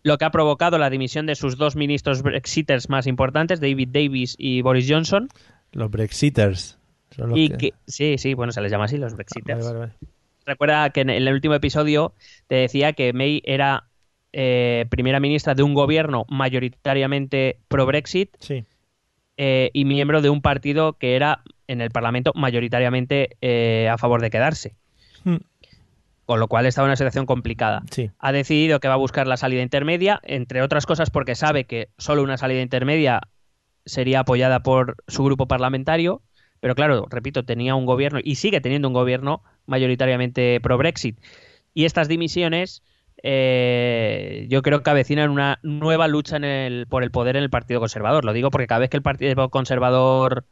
[0.03, 4.35] Lo que ha provocado la dimisión de sus dos ministros brexiters más importantes, David Davis
[4.39, 5.29] y Boris Johnson.
[5.73, 6.79] Los Brexiters.
[7.11, 9.65] Son los Y que- que, sí, sí, bueno, se les llama así, los brexiters.
[9.65, 9.93] Vale, vale, vale.
[10.45, 12.15] Recuerda que en el último episodio
[12.49, 13.85] te decía que May era
[14.33, 18.65] eh, primera ministra de un gobierno mayoritariamente pro-Brexit Sí.
[19.37, 24.21] eh, y miembro de un partido que era en el Parlamento mayoritariamente eh, a favor
[24.23, 24.75] de quedarse.
[26.25, 27.83] Con lo cual estaba en una situación complicada.
[27.91, 28.11] Sí.
[28.19, 31.89] ha decidido que va a buscar la salida intermedia, entre otras cosas porque sabe que
[31.99, 33.23] solo una salida intermedia
[33.85, 36.23] sería apoyada por su grupo parlamentario,
[36.61, 41.19] pero claro, repito, tenía un gobierno y sigue teniendo un gobierno mayoritariamente pro-Brexit.
[41.75, 42.83] Y estas dimisiones
[43.23, 47.51] eh, yo creo que avecinan una nueva lucha en el, por el poder en el
[47.51, 48.25] Partido Conservador.
[48.25, 50.45] Lo digo porque cada vez que el Partido Conservador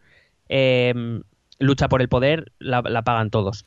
[0.49, 1.23] eh,
[1.59, 3.65] lucha por el poder, la, la pagan todos.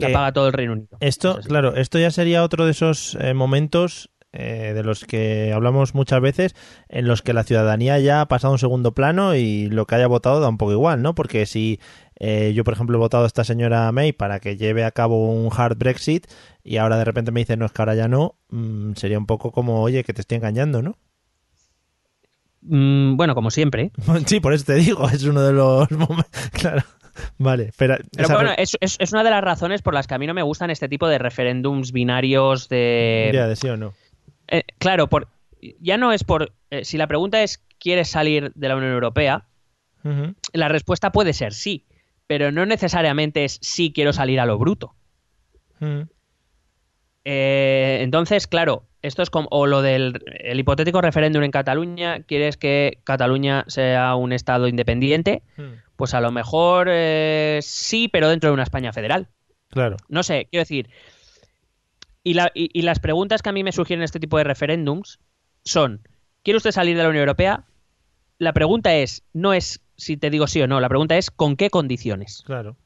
[0.00, 0.96] La Eh, paga todo el Reino Unido.
[1.00, 5.94] Esto, claro, esto ya sería otro de esos eh, momentos eh, de los que hablamos
[5.94, 6.54] muchas veces,
[6.88, 9.96] en los que la ciudadanía ya ha pasado a un segundo plano y lo que
[9.96, 11.16] haya votado da un poco igual, ¿no?
[11.16, 11.80] Porque si
[12.20, 15.32] eh, yo, por ejemplo, he votado a esta señora May para que lleve a cabo
[15.32, 16.28] un hard Brexit
[16.62, 19.26] y ahora de repente me dice, no, es que ahora ya no, mm, sería un
[19.26, 20.96] poco como, oye, que te estoy engañando, ¿no?
[22.62, 23.90] Mm, bueno, como siempre.
[24.26, 26.84] sí, por eso te digo, es uno de los momentos, claro.
[27.38, 30.18] Vale, pero, Pero bueno, es, es- es una de las razones por las que a
[30.18, 33.30] mí no me gustan este tipo de referéndums binarios de...
[33.34, 33.94] ya, de sí o no.
[34.48, 35.28] Eh, claro, por,
[35.80, 36.52] ya no es por...
[36.70, 39.46] eh, si la pregunta es, ¿quieres salir de la Unión Europea?
[40.52, 41.86] La respuesta puede ser sí,
[42.26, 44.94] pero no necesariamente es sí quiero salir a lo bruto.
[47.24, 52.20] Eh, entonces, claro, esto es como o lo del el hipotético referéndum en Cataluña.
[52.22, 55.42] ¿Quieres que Cataluña sea un estado independiente?
[56.00, 59.28] Pues a lo mejor eh, sí, pero dentro de una España federal.
[59.68, 59.96] Claro.
[60.08, 60.90] No sé, quiero decir.
[62.22, 65.20] Y, la- y- y las preguntas que a mí me sugieren este tipo de referéndums
[65.64, 66.02] son:
[66.42, 67.64] ¿quiere usted salir de la Unión Europea?
[68.38, 71.56] La pregunta es, no es si te digo sí o no, la pregunta es ¿con
[71.56, 72.42] qué condiciones?
[72.46, 72.76] Claro.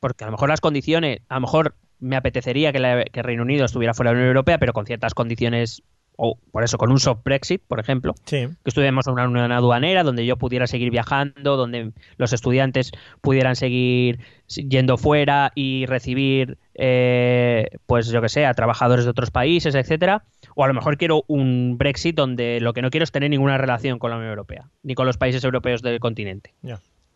[0.00, 3.42] Porque a lo mejor las condiciones, a lo mejor me apetecería que, la- que Reino
[3.42, 5.82] Unido estuviera fuera de la Unión Europea, pero con ciertas condiciones,
[6.16, 8.46] o por eso, con un soft Brexit, por ejemplo, Sí.
[8.46, 12.92] que estuviéramos en una unión aduanera donde yo pudiera seguir viajando, donde los estudiantes
[13.22, 19.30] pudieran seguir yendo fuera y recibir, eh, pues yo que sé, a trabajadores de otros
[19.30, 20.24] países, etcétera.
[20.56, 23.56] O a lo mejor quiero un Brexit donde lo que no quiero es tener ninguna
[23.56, 26.52] relación con la Unión Europea, ni con los países europeos del continente.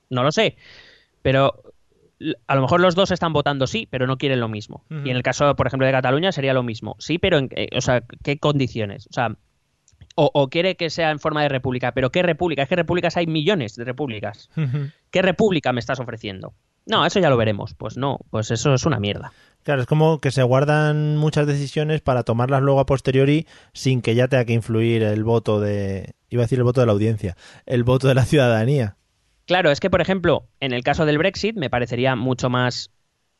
[0.08, 0.56] No lo sé.
[1.20, 1.62] Pero
[2.46, 4.84] a lo mejor los dos están votando sí, pero no quieren lo mismo.
[4.90, 6.96] Y en el caso, por ejemplo, de Cataluña sería lo mismo.
[6.98, 9.06] Sí, pero en, eh, o sea, ¿qué condiciones?
[9.08, 9.36] O sea,
[10.16, 12.62] o, o quiere que sea en forma de república, pero ¿qué república?
[12.62, 14.50] Es que repúblicas hay millones de repúblicas.
[15.10, 16.54] ¿Qué república me estás ofreciendo?
[16.86, 17.74] No, eso ya lo veremos.
[17.74, 19.32] Pues no, pues eso es una mierda.
[19.62, 24.14] Claro, es como que se guardan muchas decisiones para tomarlas luego a posteriori sin que
[24.14, 26.14] ya tenga que influir el voto de...
[26.28, 28.96] Iba a decir el voto de la audiencia, el voto de la ciudadanía.
[29.46, 32.90] Claro, es que, por ejemplo, en el caso del Brexit me parecería mucho más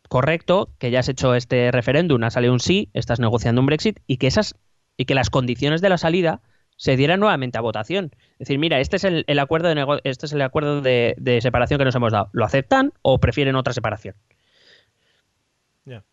[0.08, 4.00] correcto que ya has hecho este referéndum, ha salido un sí, estás negociando un Brexit
[4.06, 4.54] y que esas
[4.96, 6.40] y que las condiciones de la salida
[6.76, 8.10] se dieran nuevamente a votación.
[8.32, 11.14] Es decir, mira, este es el, el acuerdo de nego- este es el acuerdo de,
[11.18, 12.28] de separación que nos hemos dado.
[12.32, 14.14] ¿Lo aceptan o prefieren otra separación?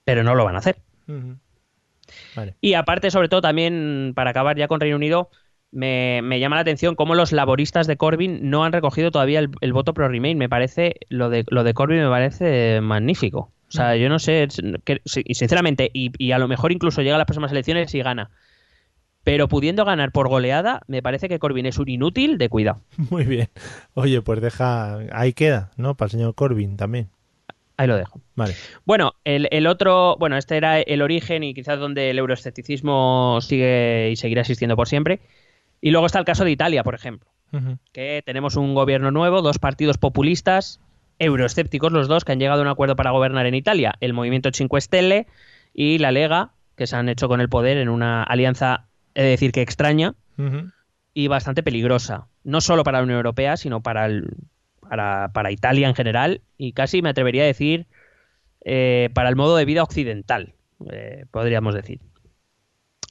[0.04, 0.78] Pero no lo van a hacer.
[2.36, 2.56] Vale.
[2.62, 5.30] Y aparte, sobre todo, también para acabar ya con Reino Unido,
[5.72, 9.50] me, me llama la atención cómo los laboristas de Corbyn no han recogido todavía el,
[9.62, 10.38] el voto pro Remain.
[10.38, 13.52] Me parece, lo de, lo de Corbyn me parece magnífico.
[13.68, 14.48] O sea, yo no sé,
[14.84, 18.30] que- sinceramente, y, y a lo mejor incluso llega a las próximas elecciones y gana.
[19.24, 22.82] Pero pudiendo ganar por goleada, me parece que Corbyn es un inútil de cuidado.
[23.10, 23.48] Muy bien.
[23.94, 24.98] Oye, pues deja...
[25.14, 25.96] Ahí queda, ¿no?
[25.96, 27.10] Para el señor Corbyn también.
[27.78, 28.20] Ahí lo dejo.
[28.36, 28.56] Vale.
[28.84, 34.10] Bueno, el, el otro, bueno, este era el origen y quizás donde el euroescepticismo sigue
[34.12, 35.20] y seguirá existiendo por siempre.
[35.82, 37.30] Y luego está el caso de Italia, por ejemplo.
[37.92, 40.80] Que tenemos un gobierno nuevo, dos partidos populistas,
[41.20, 44.50] euroescépticos los dos, que han llegado a un acuerdo para gobernar en Italia, el Movimiento
[44.54, 45.28] Cinque Stelle
[45.74, 49.30] y la Lega, que se han hecho con el poder en una alianza, he de
[49.30, 50.14] decir que extraña
[51.14, 54.30] y bastante peligrosa, no solo para la Unión Europea, sino para, el-
[54.88, 57.86] para, para Italia en general y casi me atrevería a decir
[58.64, 60.54] eh, para el modo de vida occidental,
[60.92, 62.00] eh, podríamos decir.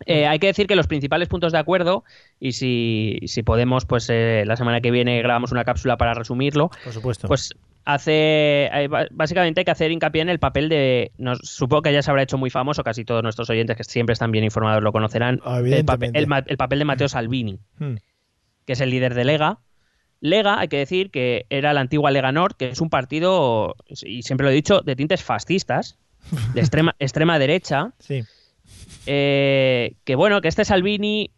[0.07, 2.05] Eh, hay que decir que los principales puntos de acuerdo,
[2.38, 6.70] y si, si podemos, pues eh, la semana que viene grabamos una cápsula para resumirlo,
[6.84, 7.28] Por supuesto.
[7.28, 7.53] pues
[7.84, 12.03] hace ba- básicamente hay que hacer hincapié en el papel de nos, supongo que ya
[12.03, 14.92] se habrá hecho muy famoso casi todos nuestros oyentes que siempre están bien informados lo
[14.92, 17.94] conocerán el, papel, el ma- el papel de Matteo Salvini Mm.
[18.66, 19.59] que es el líder de Lega
[20.20, 24.22] Lega hay que decir que era la antigua Lega Nord que es un partido y
[24.22, 25.98] siempre lo he dicho de tintes fascistas
[26.55, 28.22] de extrema extrema derecha Sí.
[29.07, 31.30] Eh, que bueno, que este Salvini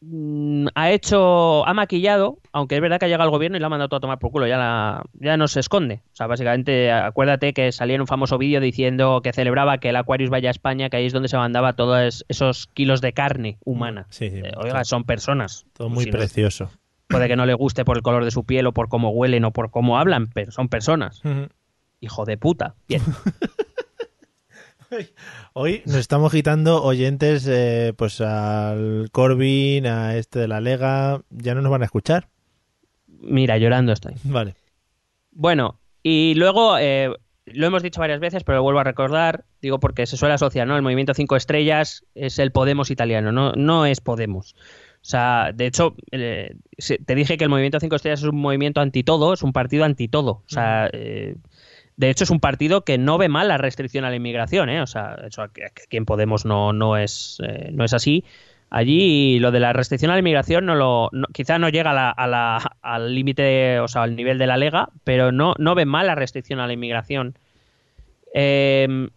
[0.00, 3.66] mm, ha hecho, ha maquillado, aunque es verdad que ha llegado al gobierno y la
[3.66, 6.02] ha mandado todo a tomar por culo, ya, la- ya no se esconde.
[6.12, 9.96] O sea, básicamente, acuérdate que salía en un famoso vídeo diciendo que celebraba que el
[9.96, 13.58] Aquarius vaya a España, que ahí es donde se mandaba todos esos kilos de carne
[13.64, 14.06] humana.
[14.10, 15.66] Sí, sí, Eh, oiga, son personas.
[15.74, 16.70] Todo muy Si no- precioso.
[17.08, 19.44] puede que no le guste por el color de su piel o por cómo huelen
[19.44, 21.22] o por cómo hablan, pero son personas.
[22.00, 22.74] Hijo de puta.
[22.88, 23.02] Bien.
[25.52, 31.22] Hoy nos estamos quitando oyentes eh, pues al Corbyn, a este de la Lega.
[31.30, 32.28] Ya no nos van a escuchar.
[33.06, 34.14] Mira, llorando estoy.
[34.24, 34.54] Vale.
[35.30, 37.10] Bueno, y luego, eh,
[37.46, 40.66] lo hemos dicho varias veces, pero lo vuelvo a recordar, digo porque se suele asociar,
[40.66, 40.76] ¿no?
[40.76, 44.54] El movimiento Cinco Estrellas es el Podemos italiano, no, no es Podemos.
[45.02, 46.54] O sea, de hecho, eh,
[47.04, 49.84] te dije que el movimiento Cinco Estrellas es un movimiento anti todo, es un partido
[49.84, 50.30] anti todo.
[50.30, 51.36] O sea, eh,
[51.96, 54.80] de hecho es un partido que no ve mal la restricción a la inmigración, ¿eh?
[54.82, 55.60] O sea, eso aquí
[55.96, 58.24] en Podemos no, no, es, eh, no es así.
[58.70, 61.94] Allí lo de la restricción a la inmigración no lo, no- quizá no llega a
[61.94, 65.74] la- a la- al límite, o sea, al nivel de la Lega, pero no, no
[65.74, 67.36] ven mal la restricción a la inmigración.
[68.34, 69.08] Eh,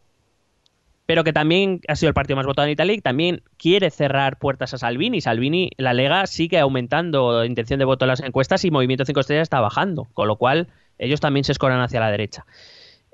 [1.05, 4.37] pero que también ha sido el partido más votado en Italia y también quiere cerrar
[4.39, 5.21] puertas a Salvini.
[5.21, 9.43] Salvini, la Lega sigue aumentando intención de voto en las encuestas y Movimiento 5 Estrellas
[9.43, 10.67] está bajando, con lo cual
[10.97, 12.45] ellos también se escoran hacia la derecha.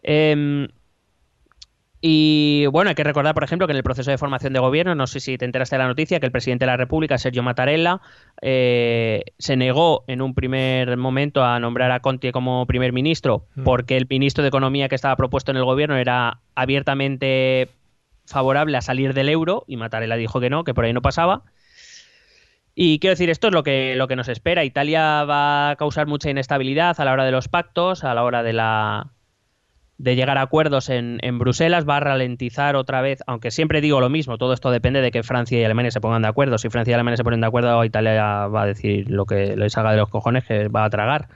[0.03, 0.67] Em,
[2.03, 4.95] y bueno, hay que recordar, por ejemplo, que en el proceso de formación de gobierno,
[4.95, 7.43] no sé si te enteraste de la noticia, que el presidente de la República, Sergio
[7.43, 8.01] Mattarella,
[8.41, 13.63] eh, se negó en un primer momento a nombrar a Conte como primer ministro, Mm.
[13.63, 17.69] porque el ministro de Economía que estaba propuesto en el gobierno era abiertamente
[18.25, 21.43] favorable a salir del euro y Mattarella dijo que no, que por ahí no pasaba.
[22.83, 24.63] Y quiero decir, esto es lo que, lo que nos espera.
[24.63, 28.41] Italia va a causar mucha inestabilidad a la hora de los pactos, a la hora
[28.41, 29.11] de la
[29.99, 33.99] de llegar a acuerdos en, en Bruselas, va a ralentizar otra vez, aunque siempre digo
[33.99, 36.57] lo mismo, todo esto depende de que Francia y Alemania se pongan de acuerdo.
[36.57, 39.77] Si Francia y Alemania se ponen de acuerdo, Italia va a decir lo que les
[39.77, 41.27] haga de los cojones, que va a tragar.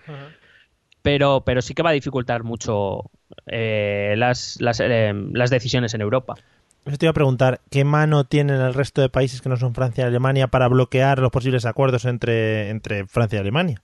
[1.03, 3.11] Pero, pero sí que va a dificultar mucho
[3.45, 6.33] eh, las, las, eh, las decisiones en Europa.
[6.85, 9.73] Eso te iba a preguntar, ¿qué mano tienen el resto de países que no son
[9.73, 13.81] Francia y Alemania para bloquear los posibles acuerdos entre, entre Francia y Alemania?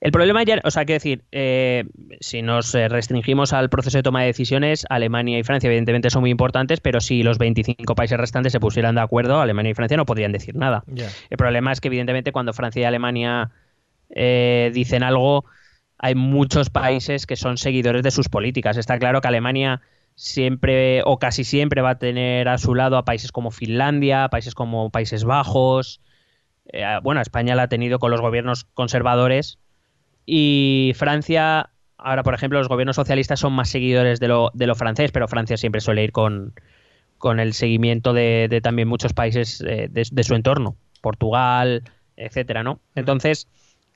[0.00, 1.84] El problema ya, o sea, quiero decir, eh,
[2.20, 6.20] si nos eh, restringimos al proceso de toma de decisiones, Alemania y Francia evidentemente son
[6.20, 9.96] muy importantes, pero si los 25 países restantes se pusieran de acuerdo, Alemania y Francia
[9.96, 10.84] no podrían decir nada.
[11.30, 13.50] El problema es que evidentemente cuando Francia y Alemania
[14.10, 15.46] eh, dicen algo,
[15.98, 18.76] hay muchos países que son seguidores de sus políticas.
[18.76, 19.80] Está claro que Alemania
[20.16, 24.54] siempre o casi siempre va a tener a su lado a países como Finlandia, países
[24.54, 26.00] como Países Bajos.
[26.72, 29.58] Eh, bueno, España la ha tenido con los gobiernos conservadores
[30.24, 34.74] y Francia, ahora por ejemplo, los gobiernos socialistas son más seguidores de lo, de lo
[34.74, 36.54] francés, pero Francia siempre suele ir con,
[37.18, 41.84] con el seguimiento de, de también muchos países eh, de, de su entorno, Portugal,
[42.16, 42.80] etcétera, ¿no?
[42.94, 43.48] Entonces,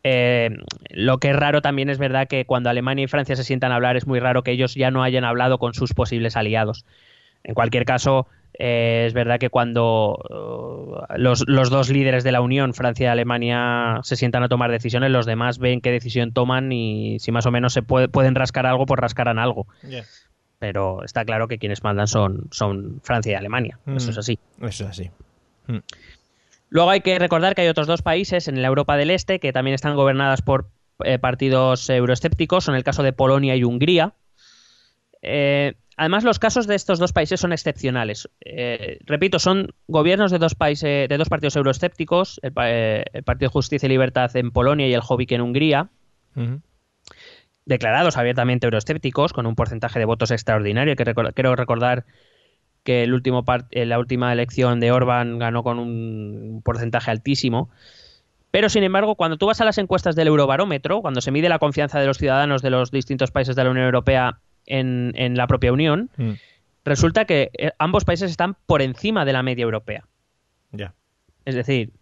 [0.05, 0.51] eh,
[0.91, 3.77] lo que es raro también es verdad que cuando Alemania y Francia se sientan a
[3.77, 6.85] hablar es muy raro que ellos ya no hayan hablado con sus posibles aliados.
[7.45, 8.27] En cualquier caso,
[8.59, 13.09] eh, es verdad que cuando uh, los, los dos líderes de la Unión, Francia y
[13.09, 17.47] Alemania, se sientan a tomar decisiones, los demás ven qué decisión toman y si más
[17.47, 19.67] o menos se puede- pueden rascar algo, pues rascarán algo.
[20.59, 23.79] Pero está claro que quienes mandan son, son Francia y Alemania.
[23.87, 24.11] Eso Mm.
[24.11, 24.39] es así.
[24.61, 25.11] Eso es así.
[26.71, 29.53] Luego hay que recordar que hay otros dos países en la Europa del Este que
[29.53, 30.71] también están gobernadas por
[31.05, 34.15] eh, partidos euroescépticos, son el caso de Polonia y Hungría.
[35.21, 38.31] Eh, además, los casos de estos dos países son excepcionales.
[38.45, 42.53] Eh, repito, son gobiernos de dos países, de dos partidos euroescépticos, el,
[43.13, 45.89] el Partido Justicia y Libertad en Polonia y el Jobbik en Hungría,
[47.67, 50.95] declarados abiertamente euroescépticos, con un porcentaje de votos extraordinario.
[50.95, 51.05] Que
[51.35, 52.05] quiero recordar
[52.85, 57.71] que el último eh, la última elección de Orban ganó con un porcentaje altísimo.
[58.51, 61.59] Pero, sin embargo, cuando tú vas a las encuestas del Eurobarómetro, cuando se mide la
[61.61, 65.47] confianza de los ciudadanos de los distintos países de la Unión Europea en, en la
[65.47, 66.33] propia Unión, Mm.
[66.85, 70.05] resulta que eh, ambos países están por encima de la media europea.
[70.73, 70.95] Ya.
[71.45, 71.93] Es decir,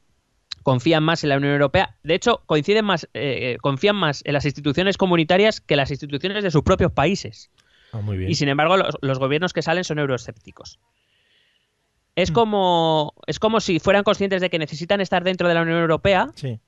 [0.62, 1.96] confían más en la Unión Europea.
[2.02, 6.42] De hecho, coinciden más, eh, eh, confían más en las instituciones comunitarias que las instituciones
[6.42, 7.50] de sus propios países.
[7.92, 8.30] Ah, muy bien.
[8.30, 10.78] Y sin embargo, los, los gobiernos que salen son euroescépticos.
[10.78, 10.88] Mm.
[12.16, 15.78] Es como, es como si fueran conscientes de que necesitan estar dentro de la Unión
[15.78, 16.58] Europea, Sí.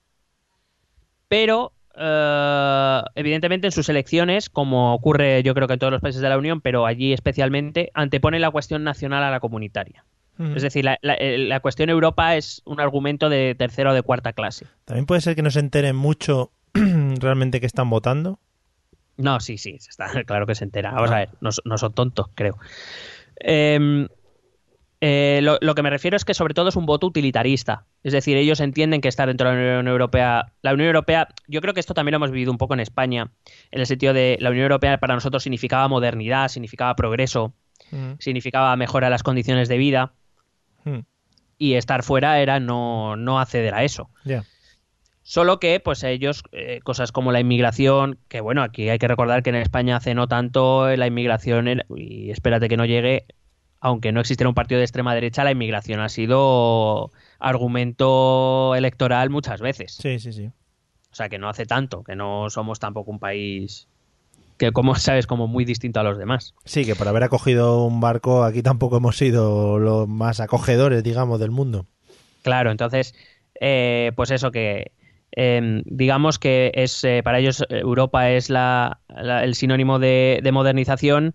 [1.29, 6.23] pero eh, evidentemente en sus elecciones, como ocurre yo creo que en todos los países
[6.23, 10.05] de la Unión, pero allí especialmente, anteponen la cuestión nacional a la comunitaria.
[10.39, 10.55] Ujú.
[10.55, 14.03] Es decir, la, la- eh, la cuestión Europa es un argumento de tercera o de
[14.03, 14.67] cuarta clase.
[14.85, 18.39] También puede ser que no se enteren mucho realmente que están votando.
[19.21, 20.93] No, sí, sí, está claro que se entera.
[20.93, 22.57] Vamos a ver, no, no son tontos, creo.
[23.37, 24.09] Em,
[25.03, 27.87] eh, lo, lo que me refiero es que sobre todo es un voto utilitarista.
[28.03, 30.53] Es decir, ellos entienden que estar dentro de la Unión Europea.
[30.63, 33.31] La Unión Europea, yo creo que esto también lo hemos vivido un poco en España,
[33.71, 37.55] en el sentido de la Unión Europea para nosotros significaba modernidad, significaba progreso,
[37.93, 38.13] Mm.
[38.21, 40.13] significaba mejora de las condiciones de vida,
[40.85, 40.99] Mm.
[41.59, 44.11] y estar fuera era no, no acceder a eso.
[45.31, 49.45] Solo que, pues ellos, eh, cosas como la inmigración, que bueno, aquí hay que recordar
[49.45, 53.27] que en España hace no tanto la inmigración, y espérate que no llegue,
[53.79, 59.61] aunque no existiera un partido de extrema derecha, la inmigración ha sido argumento electoral muchas
[59.61, 59.93] veces.
[60.03, 60.47] Sí, sí, sí.
[61.13, 63.87] O sea, que no hace tanto, que no somos tampoco un país
[64.59, 66.57] que, como sabes, como muy distinto a los demás.
[66.65, 71.39] Sí, que por haber acogido un barco aquí tampoco hemos sido los más acogedores, digamos,
[71.39, 71.87] del mundo.
[72.43, 73.15] Claro, entonces,
[73.61, 74.91] eh, pues eso que
[75.37, 80.49] eh, digamos que es eh, para ellos eh, Europa es la, la- el sinónimo de
[80.53, 81.33] modernización,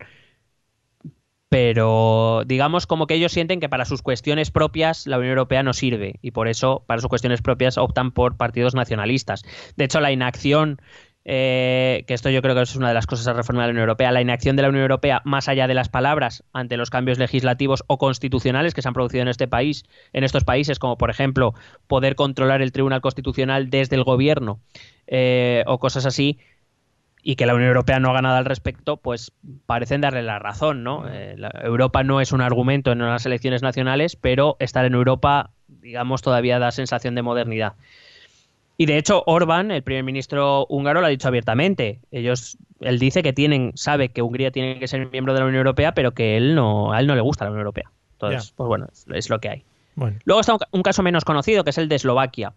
[1.49, 5.73] pero digamos como que ellos sienten que para sus cuestiones propias la Unión Europea no
[5.73, 9.43] sirve y por eso para sus cuestiones propias optan por partidos nacionalistas.
[9.77, 10.81] De hecho, la inacción
[11.27, 13.71] eh, que esto yo creo que es una de las cosas a reforma de la
[13.71, 16.91] Unión Europea, la inacción de la Unión Europea más allá de las palabras ante los
[16.91, 20.99] cambios legislativos o constitucionales que se han producido en este país, en estos países, como
[20.99, 21.55] por ejemplo
[21.87, 24.59] poder controlar el Tribunal Constitucional desde el gobierno
[25.07, 26.37] eh, o cosas así,
[27.27, 29.31] y que la Unión Europea no haga nada al respecto, pues
[29.65, 31.09] parecen darle la razón, ¿no?
[31.09, 36.21] Eh, Europa no es un argumento en las elecciones nacionales, pero estar en Europa, digamos,
[36.21, 37.73] todavía da sensación de modernidad.
[38.77, 41.99] Y de hecho, Orban, el primer ministro húngaro, lo ha dicho abiertamente.
[42.11, 45.59] Ellos, él dice que tienen, sabe que Hungría tiene que ser miembro de la Unión
[45.59, 47.89] Europea, pero que él no, a él no le gusta la Unión Europea.
[48.13, 49.63] Entonces, pues bueno, es, es lo que hay.
[49.95, 50.17] Bueno.
[50.25, 52.53] Luego está un, ca- un caso menos conocido, que es el de Eslovaquia.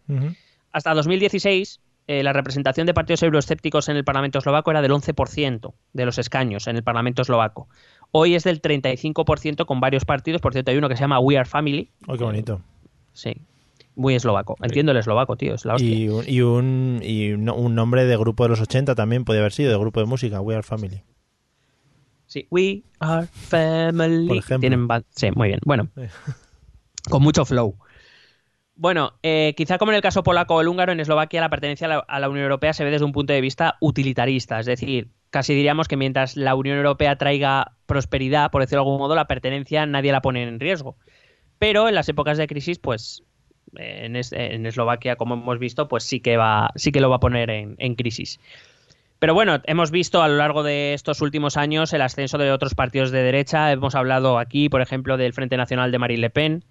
[0.72, 5.72] Hasta 2016, eh, la representación de partidos euroescépticos en el Parlamento eslovaco era del 11%
[5.92, 7.68] de los escaños en el Parlamento eslovaco.
[8.10, 10.40] Hoy es del 35% con varios partidos.
[10.40, 11.90] Por cierto, hay uno que se llama We Are Family.
[12.08, 12.60] Ay, qué bonito.
[13.12, 13.36] Sí.
[13.98, 14.56] Muy eslovaco.
[14.62, 15.54] Entiendo el eslovaco, tío.
[15.54, 15.90] Es la hostia.
[15.90, 19.40] Y, un, y, un, y no- un nombre de grupo de los 80 también podía
[19.40, 21.02] haber sido, de grupo de música, We Are Family.
[22.26, 22.46] Sí.
[22.50, 24.28] We Are Family.
[24.28, 24.60] Por ejemplo.
[24.60, 25.60] Tienen sí, muy bien.
[25.64, 25.88] Bueno,
[27.10, 27.76] con mucho flow.
[28.76, 31.86] Bueno, eh, quizá como en el caso polaco o el húngaro, en Eslovaquia la pertenencia
[31.86, 34.60] a la, a la Unión Europea se ve desde un punto de vista utilitarista.
[34.60, 38.98] Es decir, casi diríamos que mientras la Unión Europea traiga prosperidad, por decirlo de algún
[39.00, 40.96] modo, la pertenencia nadie la pone en riesgo.
[41.58, 43.24] Pero en las épocas de crisis, pues
[43.76, 47.16] en, es- en Eslovaquia, como hemos visto, pues sí que va, sí que lo va
[47.16, 48.40] a poner en, en crisis.
[49.18, 52.74] Pero bueno, hemos visto a lo largo de estos últimos años el ascenso de otros
[52.74, 53.72] partidos de derecha.
[53.72, 56.62] Hemos hablado aquí, por ejemplo, del Frente Nacional de Marine Le Pen,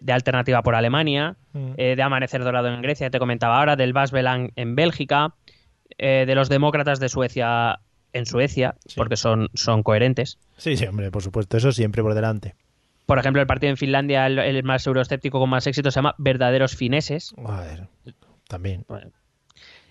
[0.00, 1.36] de Alternativa por Alemania,
[1.76, 5.34] eh, de Amanecer Dorado en Grecia, te comentaba ahora, del Basbelang en Bélgica,
[5.96, 7.78] eh, de los demócratas de Suecia
[8.12, 8.94] en Suecia, Sí.
[8.96, 10.38] porque son, son coherentes.
[10.56, 12.54] Sí, sí, hombre, por supuesto, eso siempre por delante.
[13.06, 16.14] Por ejemplo, el partido en Finlandia, el, el más euroescéptico con más éxito, se llama
[16.18, 17.34] Verdaderos Fineses.
[17.36, 17.88] Joder,
[18.48, 18.86] también.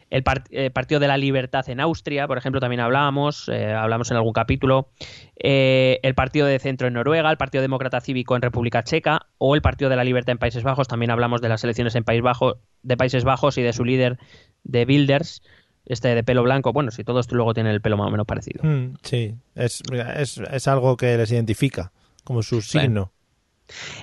[0.09, 4.11] El par- eh, Partido de la Libertad en Austria, por ejemplo, también hablábamos, eh, hablamos
[4.11, 4.89] en algún capítulo.
[5.37, 9.55] Eh, el Partido de Centro en Noruega, el Partido Demócrata Cívico en República Checa o
[9.55, 10.87] el Partido de la Libertad en Países Bajos.
[10.87, 14.19] También hablamos de las elecciones en País Bajo, de Países Bajos y de su líder
[14.63, 15.41] de Bilders,
[15.87, 16.73] este de pelo blanco.
[16.73, 18.63] Bueno, si todos luego tienen el pelo más o menos parecido.
[18.63, 19.81] Mm, sí, es,
[20.15, 21.91] es, es algo que les identifica,
[22.23, 23.11] como su signo.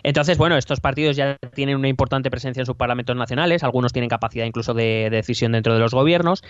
[0.02, 4.08] Entonces, bueno, estos partidos ya tienen una importante presencia en sus parlamentos nacionales, algunos tienen
[4.08, 6.42] capacidad incluso de, de decisión dentro de los gobiernos.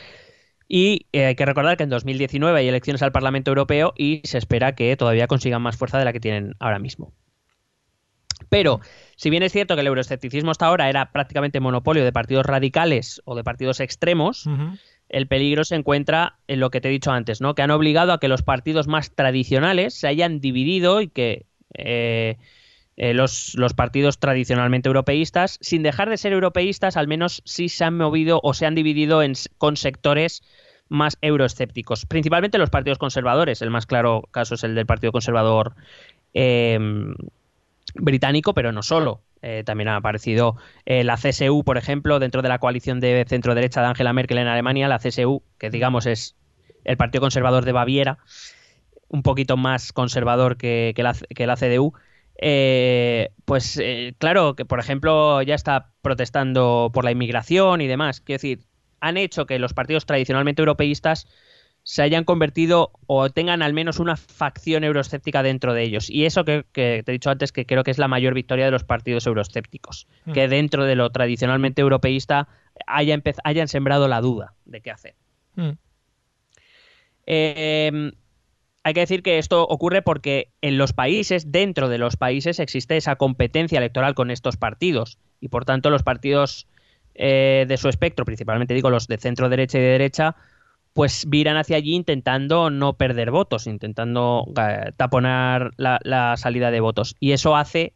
[0.72, 4.38] Y eh, hay que recordar que en 2019 hay elecciones al Parlamento Europeo y se
[4.38, 7.12] espera que todavía consigan más fuerza de la que tienen ahora mismo.
[8.48, 8.80] Pero,
[9.16, 13.20] si bien es cierto que el euroescepticismo hasta ahora era prácticamente monopolio de partidos radicales
[13.24, 14.48] o de partidos extremos,
[15.08, 17.56] el peligro se encuentra en lo que te he dicho antes, ¿no?
[17.56, 21.46] Que han obligado a que los partidos más tradicionales se hayan dividido y que
[21.84, 22.36] eh,
[23.02, 27.96] eh, los, partidos tradicionalmente europeístas, sin dejar de ser europeístas, al menos sí se han
[27.96, 30.42] movido o se han dividido en, con sectores
[30.90, 32.04] más euroescépticos.
[32.04, 33.62] Principalmente los partidos conservadores.
[33.62, 35.74] El más claro caso es el del Partido Conservador
[36.34, 36.78] eh,
[37.94, 39.22] británico, pero no solo.
[39.40, 43.86] Eh, también ha aparecido la CSU, por ejemplo, dentro de la coalición de centro-derecha de
[43.86, 46.36] Angela Merkel en Alemania, la CSU, que digamos es
[46.84, 48.18] el Partido Conservador de Baviera,
[49.10, 51.92] un poquito más conservador que, que la, que la CDU.
[52.40, 58.20] eh, pues eh, claro, que por ejemplo ya está protestando por la inmigración y demás.
[58.20, 58.60] Quiero decir,
[59.00, 61.26] han hecho que los partidos tradicionalmente europeístas
[61.82, 66.08] se hayan convertido o tengan al menos una facción euroescéptica dentro de ellos.
[66.10, 68.66] Y eso que, que te he dicho antes que creo que es la mayor victoria
[68.66, 70.06] de los partidos euroescépticos.
[70.26, 70.32] Mm.
[70.32, 72.48] Que dentro de lo tradicionalmente europeísta
[72.86, 75.14] haya hayan sembrado la duda de qué hacer.
[75.56, 75.70] Mm.
[77.26, 78.12] Eh,
[78.82, 82.96] hay que decir que esto ocurre porque en los países, dentro de los países, existe
[82.96, 85.18] esa competencia electoral con estos partidos.
[85.40, 86.66] Y por tanto, los partidos
[87.14, 90.36] eh, de su espectro, principalmente digo los de centro derecha y de derecha,
[90.94, 97.16] pues viran hacia allí intentando no perder votos, intentando eh, taponar la, salida de votos.
[97.20, 97.92] Y eso hace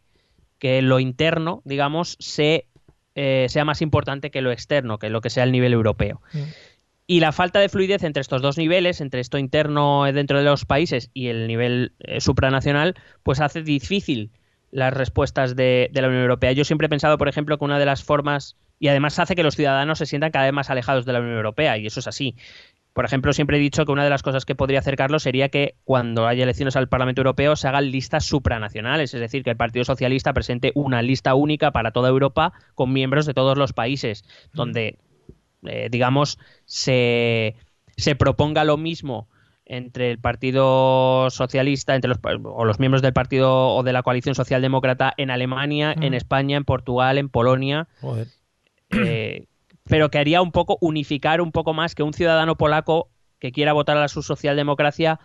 [0.58, 2.66] que lo interno, digamos, se,
[3.14, 6.20] eh, sea más importante que lo externo, que lo que sea el nivel europeo.
[7.06, 10.64] Y la falta de fluidez entre estos dos niveles, entre esto interno dentro de los
[10.64, 14.30] países y el nivel eh, supranacional, pues hace difícil
[14.70, 16.52] las respuestas de, de la Unión Europea.
[16.52, 19.42] Yo siempre he pensado, por ejemplo, que una de las formas, y además hace que
[19.42, 22.08] los ciudadanos se sientan cada vez más alejados de la Unión Europea, y eso es
[22.08, 22.36] así.
[22.94, 25.74] Por ejemplo, siempre he dicho que una de las cosas que podría acercarlo sería que
[25.84, 29.84] cuando haya elecciones al Parlamento Europeo se hagan listas supranacionales, es decir, que el Partido
[29.84, 34.96] Socialista presente una lista única para toda Europa con miembros de todos los países, donde,
[35.64, 37.56] eh, digamos, se,
[37.96, 39.28] se proponga lo mismo
[39.66, 44.34] entre el Partido Socialista, entre los, o los miembros del Partido o de la coalición
[44.34, 46.14] socialdemócrata en Alemania, en.
[46.14, 48.28] España, en Portugal, en Polonia, Joder.
[48.90, 49.46] eh,
[49.84, 53.08] pero que haría un poco unificar un poco más que un ciudadano polaco
[53.38, 55.18] que quiera votar a la su socialdemocracia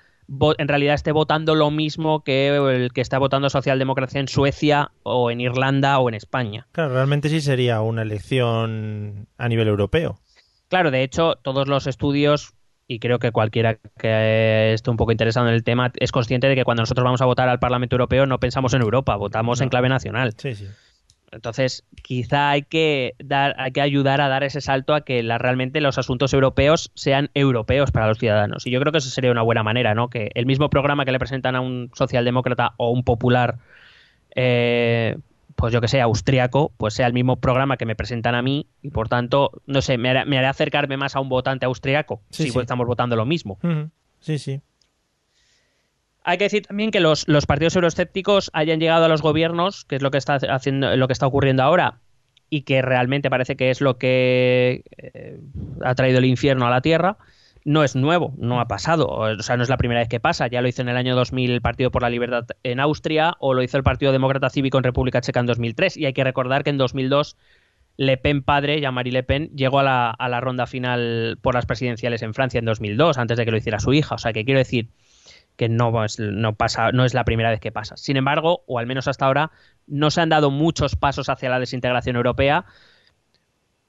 [0.58, 5.32] en realidad esté votando lo mismo que el que está votando socialdemocracia en Suecia o
[5.32, 6.68] en Irlanda o en España.
[6.72, 10.20] Claro, realmente sí sería una elección a nivel europeo.
[10.70, 12.54] Claro, de hecho, todos los estudios,
[12.88, 16.56] y creo que cualquiera que esté un poco interesado en el tema, es consciente de
[16.56, 19.64] que cuando nosotros vamos a votar al Parlamento Europeo no pensamos en Europa, votamos No.
[19.64, 20.34] en clave nacional.
[20.38, 20.68] Sí, sí.
[21.32, 25.38] Entonces, quizá hay que dar, hay que ayudar a dar ese salto a que la,
[25.38, 28.66] realmente los asuntos europeos sean europeos para los ciudadanos.
[28.66, 30.10] Y yo creo que eso sería una buena manera, ¿no?
[30.10, 33.58] Que el mismo programa que le presentan a un socialdemócrata o un popular,
[34.36, 35.18] eh,
[35.60, 38.68] pues yo que sé, austriaco, pues sea el mismo programa que me presentan a mí
[38.82, 42.22] y por tanto, no sé, me hará, me hará acercarme más a un votante austriaco
[42.30, 42.60] Sí, si sí.
[42.60, 43.60] estamos votando lo mismo.
[44.22, 44.62] Sí, sí.
[46.24, 49.98] Hay que decir también que los, los partidos euroescépticos hayan llegado a los gobiernos, que
[49.98, 52.00] es lo que está haciendo, lo que está ocurriendo ahora,
[52.50, 55.40] y que realmente parece que es lo que eh,
[55.84, 57.18] ha traído el infierno a la tierra.
[57.66, 60.48] No es nuevo, no ha pasado, o sea, no es la primera vez que pasa.
[60.48, 63.54] Ya lo hizo en el año 2000 el Partido por la Libertad en Austria, o
[63.54, 65.98] lo hizo el Partido Demócrata Cívico en República Checa en 2003.
[65.98, 67.38] Y hay que recordar que en 2002
[67.98, 71.66] Le Pen padre, Jean-Marie Le Pen, llegó a la, a la ronda final por las
[71.66, 74.16] presidenciales en Francia en 2002, antes de que lo hiciera su hija.
[74.16, 74.90] O sea, que quiero decir
[75.60, 77.98] que no, no, pasa, no es la primera vez que pasa.
[77.98, 79.52] Sin embargo, o al menos hasta ahora,
[79.88, 82.64] no se han dado muchos pasos hacia la desintegración europea,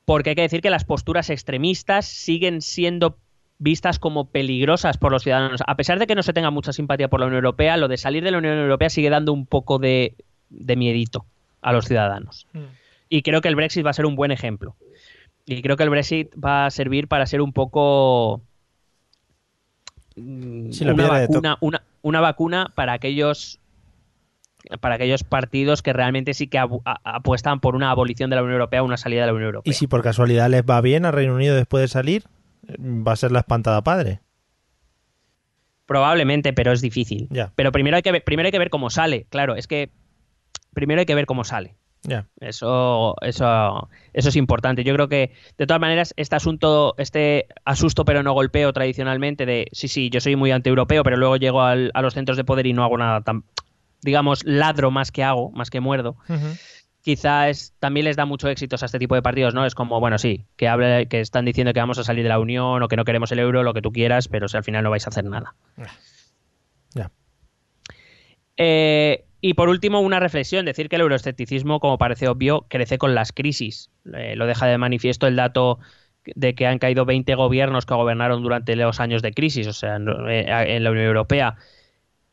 [0.04, 3.18] porque hay que decir que las posturas extremistas siguen siendo
[3.61, 5.61] vistas como peligrosas por los ciudadanos.
[5.66, 7.96] A pesar de que no se tenga mucha simpatía por la Unión Europea, lo de
[7.98, 10.14] salir de la Unión Europea sigue dando un poco de,
[10.48, 11.24] de miedito
[11.62, 12.46] a los ciudadanos.
[13.08, 14.74] Y creo que el Brexit va a ser un buen ejemplo.
[15.46, 18.40] Y creo que el Brexit va a servir para ser un poco
[20.16, 23.58] mm, una, vacuna, una, una vacuna para aquellos
[24.80, 26.68] para aquellos partidos que realmente sí que a-
[27.02, 29.70] apuestan por una abolición de la Unión Europea, una salida de la Unión Europea.
[29.70, 32.24] Y si por casualidad les va bien a Reino Unido después de salir,
[32.78, 34.20] va a ser la espantada padre.
[35.86, 37.28] Probablemente, pero es difícil.
[37.56, 39.26] Pero primero hay que ver, primero hay que ver cómo sale.
[39.28, 39.90] Claro, es que
[40.72, 41.74] primero hay que ver cómo sale.
[42.02, 42.26] Ya.
[42.40, 44.84] Eso, eso, eso es importante.
[44.84, 49.66] Yo creo que, de todas maneras, este asunto, este asusto pero no golpeo tradicionalmente de
[49.72, 52.66] sí, sí, yo soy muy antieuropeo, pero luego llego al- a los centros de poder
[52.66, 53.44] y no hago nada tan,
[54.00, 56.16] digamos, ladro más que hago, más que muerdo.
[57.03, 59.64] Quizás también les da mucho éxito a este tipo de partidos, ¿no?
[59.64, 62.38] Es como, bueno, sí, que hable, que están diciendo que vamos a salir de la
[62.38, 64.84] Unión o que no queremos el euro, lo que tú quieras, pero si al final
[64.84, 65.55] no vais a hacer nada.
[66.94, 67.11] Ya.
[68.57, 73.14] Eh, y por último, una reflexión, decir que el euroescepticismo, como parece obvio, crece con
[73.14, 73.90] las crisis.
[74.12, 75.78] Eh, lo deja de manifiesto el dato
[76.26, 79.98] de que han caído 20 gobiernos que gobernaron durante los años de crisis, o sea,
[79.98, 80.44] no- eh,
[80.76, 81.57] en la Unión Europea,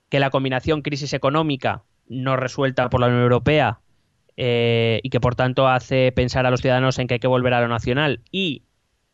[0.10, 3.80] que la combinación crisis económica no resuelta por la Unión Europea
[4.38, 7.54] eh, y que por tanto hace pensar a los ciudadanos en que hay que volver
[7.54, 8.64] a lo nacional y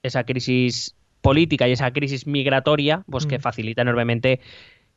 [0.04, 4.42] esa crisis política y esa crisis migratoria, pues que facilita enormemente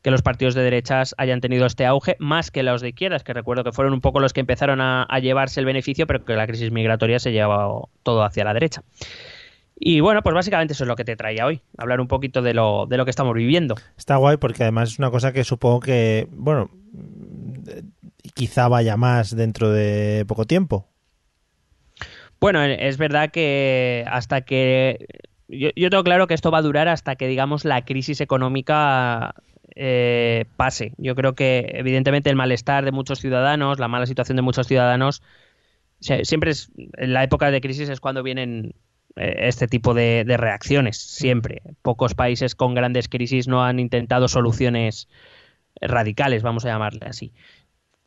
[0.01, 3.33] que los partidos de derechas hayan tenido este auge, más que los de izquierdas, que
[3.33, 6.33] recuerdo que fueron un poco los que empezaron a, a llevarse el beneficio, pero que
[6.33, 8.83] la crisis migratoria se llevaba todo hacia la derecha.
[9.79, 12.53] Y bueno, pues básicamente eso es lo que te traía hoy, hablar un poquito de
[12.53, 13.75] lo, de lo que estamos viviendo.
[13.97, 16.71] Está guay porque además es una cosa que supongo que, bueno,
[18.37, 20.87] quizá vaya más dentro de poco tiempo.
[22.39, 25.07] Bueno, eh, es verdad que hasta que...
[25.49, 29.33] Yo, tengo claro que esto va a durar hasta que, digamos, la crisis económica
[29.75, 30.93] eh, pase.
[30.97, 35.23] Yo creo que, evidentemente, el malestar de muchos ciudadanos, la mala situación de muchos ciudadanos,
[35.99, 36.71] siempre es...
[36.97, 38.75] En la época de crisis es cuando vienen
[39.15, 41.61] eh, este tipo de, de reacciones, siempre.
[41.81, 45.07] Pocos países con grandes crisis no han intentado soluciones
[45.79, 47.33] radicales, vamos a llamarle así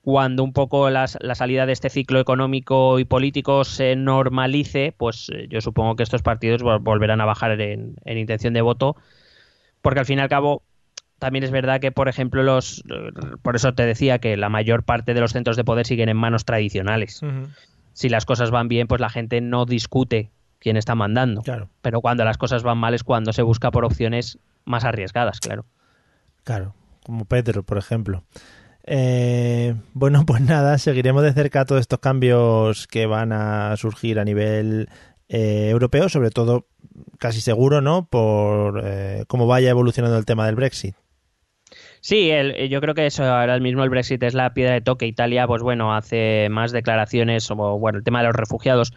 [0.03, 5.31] cuando un poco las- la salida de este ciclo económico y político se normalice, pues
[5.35, 8.97] eh, yo supongo que estos partidos vol- volverán a bajar en, en intención de voto,
[9.83, 10.63] porque al fin y al cabo
[11.19, 12.83] también es verdad que, por ejemplo, los,
[13.43, 16.17] por eso te decía que la mayor parte de los centros de poder siguen en
[16.17, 17.21] manos tradicionales.
[17.93, 20.31] Si las cosas van bien, pues la gente no discute
[20.61, 21.43] quién está mandando.
[21.43, 21.69] Claro.
[21.83, 25.67] Pero cuando las cosas van mal es cuando se busca por opciones más arriesgadas, claro.
[26.45, 26.75] Claro,
[27.05, 28.25] como Pedro, por ejemplo.
[28.85, 34.25] Eh, bueno, pues nada, seguiremos de cerca todos estos cambios que van a surgir a
[34.25, 34.89] nivel
[35.29, 36.67] eh, europeo, sobre todo
[37.19, 38.07] casi seguro, ¿no?
[38.07, 40.95] Por eh, cómo vaya evolucionando el tema del Brexit.
[42.03, 42.31] Sí,
[42.71, 45.07] yo creo que eso ahora mismo el Brexit es la piedra de toque.
[45.07, 48.95] Italia, pues bueno, hace más declaraciones sobre bueno, el tema de los refugiados.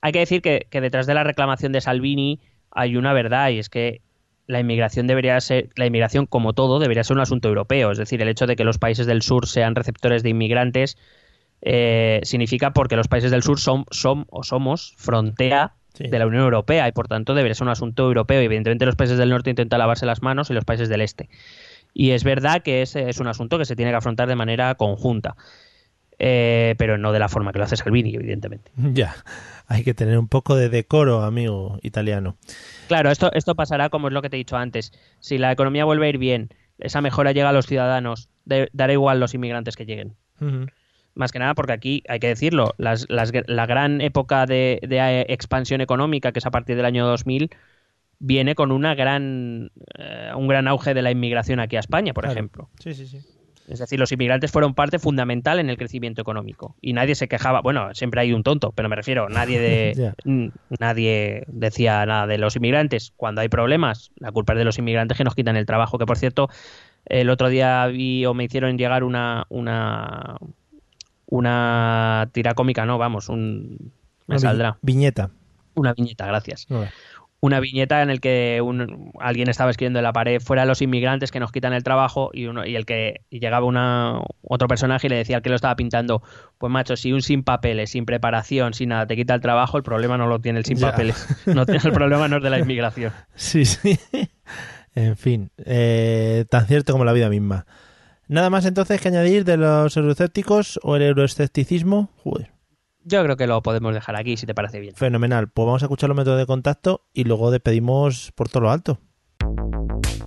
[0.00, 3.68] Hay que decir que detrás de la reclamación de Salvini hay una verdad y es
[3.68, 4.00] que
[4.46, 7.90] la inmigración debería ser, la inmigración como todo debería ser un asunto europeo.
[7.90, 10.96] Es decir, el hecho de que los países del sur sean receptores de inmigrantes
[11.62, 16.08] eh, significa porque los países del sur son, son o somos frontera Sí.
[16.08, 18.42] de la Unión Europea y por tanto debería ser un asunto europeo.
[18.42, 21.30] Y evidentemente los países del norte intentan lavarse las manos y los países del este.
[21.94, 24.74] Y es verdad que ese es un asunto que se tiene que afrontar de manera
[24.74, 25.36] conjunta.
[26.18, 28.70] Eh, pero no de la forma que lo hace Salvini, evidentemente.
[28.94, 29.14] Ya,
[29.68, 32.36] hay que tener un poco de decoro, amigo italiano.
[32.88, 34.92] Claro, esto, esto pasará como es lo que te he dicho antes.
[35.20, 36.48] Si la economía vuelve a ir bien,
[36.78, 40.14] esa mejora llega a los ciudadanos, de- dará igual los inmigrantes que lleguen.
[41.14, 44.98] Más que nada porque aquí, hay que decirlo, las- las- la gran época de, de,
[44.98, 47.50] eh, expansión económica, que es a partir del año 2000,
[48.18, 52.24] viene con una gran, eh, un gran auge de la inmigración aquí a España, por
[52.24, 52.38] Claro.
[52.38, 52.68] ejemplo.
[52.78, 53.18] Sí, sí, sí.
[53.68, 56.76] Es decir, los inmigrantes fueron parte fundamental en el crecimiento económico.
[56.80, 57.60] Y nadie se quejaba.
[57.62, 60.12] Bueno, siempre hay un tonto, pero me refiero, nadie de
[60.80, 63.12] nadie decía nada de los inmigrantes.
[63.16, 65.98] Cuando hay problemas, la culpa es de los inmigrantes que nos quitan el trabajo.
[65.98, 66.48] Que por cierto,
[67.06, 70.36] el otro día vi o me hicieron llegar una una
[71.28, 73.92] una tira cómica, no, vamos, un
[74.26, 75.30] me Una vi- saldrá Viñeta.
[75.74, 76.66] una viñeta, gracias.
[77.40, 81.30] Una viñeta en el que un- alguien estaba escribiendo en la pared fuera los inmigrantes
[81.30, 85.06] que nos quitan el trabajo y uno y el que y llegaba una otro personaje
[85.06, 86.22] y le decía al que lo estaba pintando
[86.58, 89.82] pues macho si un sin papeles sin preparación sin nada te quita el trabajo el
[89.82, 90.90] problema no lo tiene el sin Ya.
[90.90, 93.98] papeles no tiene el problema no es de la inmigración Sí, sí.
[94.94, 97.66] en fin, eh, tan cierto como la vida misma.
[98.28, 102.10] Nada más entonces que añadir de los euroscépticos o el euroescepticismo.
[102.24, 102.50] Joder,
[103.06, 105.48] yo creo que lo podemos dejar aquí si te parece bien fenomenal.
[105.48, 108.98] Pues vamos a escuchar los métodos de contacto y luego despedimos por todo lo alto.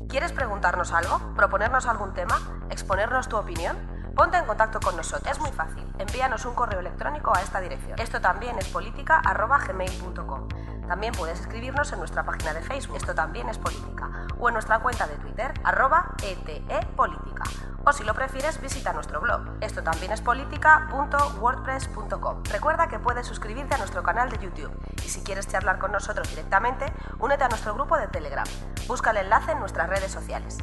[0.08, 1.34] ¿Quieres preguntarnos algo?
[1.36, 2.40] ¿Proponernos algún tema?
[2.72, 3.78] ¿Exponernos tu opinión?
[4.16, 5.30] Ponte en contacto con nosotros.
[5.30, 5.84] Es muy fácil.
[6.00, 8.00] Envíanos un correo electrónico a esta dirección.
[8.00, 10.48] Esto también es política.gmail.com.
[10.88, 12.98] También puedes escribirnos en nuestra página de Facebook.
[12.98, 14.26] Esto también es política.
[14.40, 17.44] O en nuestra cuenta de Twitter, arroba etepolítica.
[17.90, 19.42] O si lo prefieres, visita nuestro blog.
[19.62, 22.44] Esto también es política.wordpress.com.
[22.44, 24.70] Recuerda que puedes suscribirte a nuestro canal de YouTube.
[25.04, 26.86] Y si quieres charlar con nosotros directamente,
[27.18, 28.46] únete a nuestro grupo de Telegram.
[28.88, 30.60] Busca el enlace en nuestras redes sociales.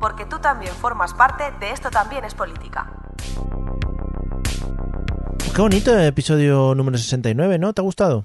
[0.00, 2.90] Porque tú también formas parte de Esto también es política.
[5.54, 7.74] Qué bonito el episodio número 69, ¿no?
[7.74, 8.24] ¿Te ha gustado?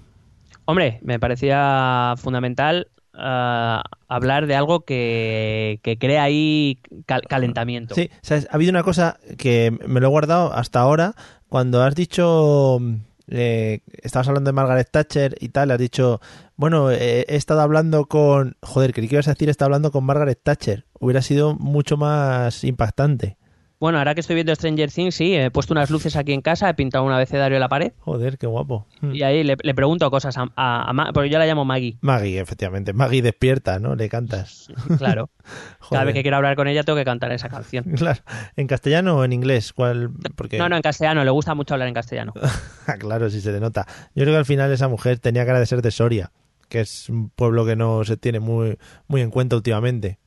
[0.68, 2.88] hombre me parecía fundamental
[3.18, 8.48] hablar de algo que, que crea ahí cal- calentamiento Sí, ¿sabes?
[8.52, 11.14] ha habido una cosa que me lo he guardado hasta ahora.
[11.50, 12.80] Cuando has dicho,
[13.28, 16.20] eh, estabas hablando de Margaret Thatcher y tal, has dicho,
[16.58, 20.04] bueno, eh, he estado hablando con, joder, creí que ibas a decir, estado hablando con
[20.04, 20.86] Margaret Thatcher.
[21.00, 23.38] Hubiera sido mucho más impactante.
[23.80, 26.70] Bueno, ahora que estoy viendo Stranger Things, sí, he puesto unas luces aquí en casa,
[26.70, 28.88] he pintado un abecedario en la pared Joder, qué guapo.
[29.02, 29.16] Mm.
[29.16, 32.40] y ahí le, le pregunto cosas a, a- a porque yo la llamo Maggie, Maggie,
[32.40, 32.94] efectivamente.
[32.94, 33.96] Maggie despierta, ¿no?
[33.96, 34.70] Le cantas.
[34.98, 35.30] claro.
[35.90, 37.84] Cada vez que quiero hablar con ella tengo que cantar esa canción.
[37.96, 38.22] Claro.
[38.56, 39.74] ¿En castellano o en inglés?
[39.74, 40.12] ¿Cuál?
[40.36, 40.58] Porque...
[40.58, 42.34] No, no, en castellano, le gusta mucho hablar en castellano.
[42.88, 43.86] Ah, claro, sí se le nota.
[44.16, 46.32] Yo creo que al final esa mujer tenía cara de ser de Soria,
[46.70, 50.20] que es un pueblo que no se tiene muy, muy en cuenta últimamente.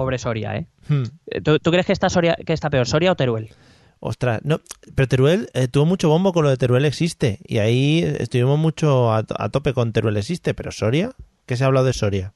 [0.00, 0.66] Pobre Soria, ¿eh?
[0.88, 1.02] Hmm.
[1.26, 3.50] Eh, ¿Tú, tú crees que está, Soria, que está peor, Soria o Teruel?
[3.98, 4.62] Ostras, no,
[4.94, 7.38] pero Teruel eh, tuvo mucho bombo con lo de Teruel existe.
[7.44, 11.12] Y ahí estuvimos mucho a, a tope con Teruel existe, pero Soria,
[11.44, 12.32] ¿qué se ha hablado de Soria?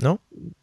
[0.00, 0.20] ¿No?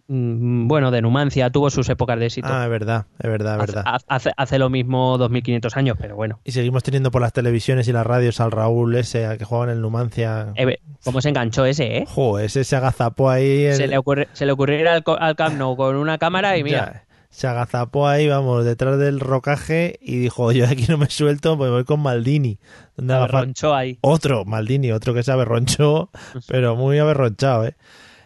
[0.07, 2.47] Mm, bueno, de Numancia tuvo sus épocas de éxito.
[2.49, 3.97] Ah, es verdad, es verdad, es verdad.
[4.07, 6.39] Hace, hace lo mismo 2500 años, pero bueno.
[6.45, 9.65] Y seguimos teniendo por las televisiones y las radios al Raúl ese, al que jugaba
[9.65, 10.53] en el Numancia.
[10.55, 12.05] Eh, ¿Cómo se enganchó ese, eh?
[12.07, 13.73] Jo, ese se agazapó ahí.
[13.73, 16.63] Se le, ocurre, se le ocurrió ir al, al Camp Nou con una cámara y
[16.63, 20.97] mira, Ya, se agazapó ahí, vamos, detrás del rocaje y dijo, yo de aquí no
[20.97, 22.57] me suelto, pues voy con Maldini.
[22.95, 23.97] Donde haga falta- ronchó ahí.
[24.01, 26.09] Otro, Maldini, otro que se aberronchó,
[26.47, 27.75] pero muy aberronchado, ¿eh?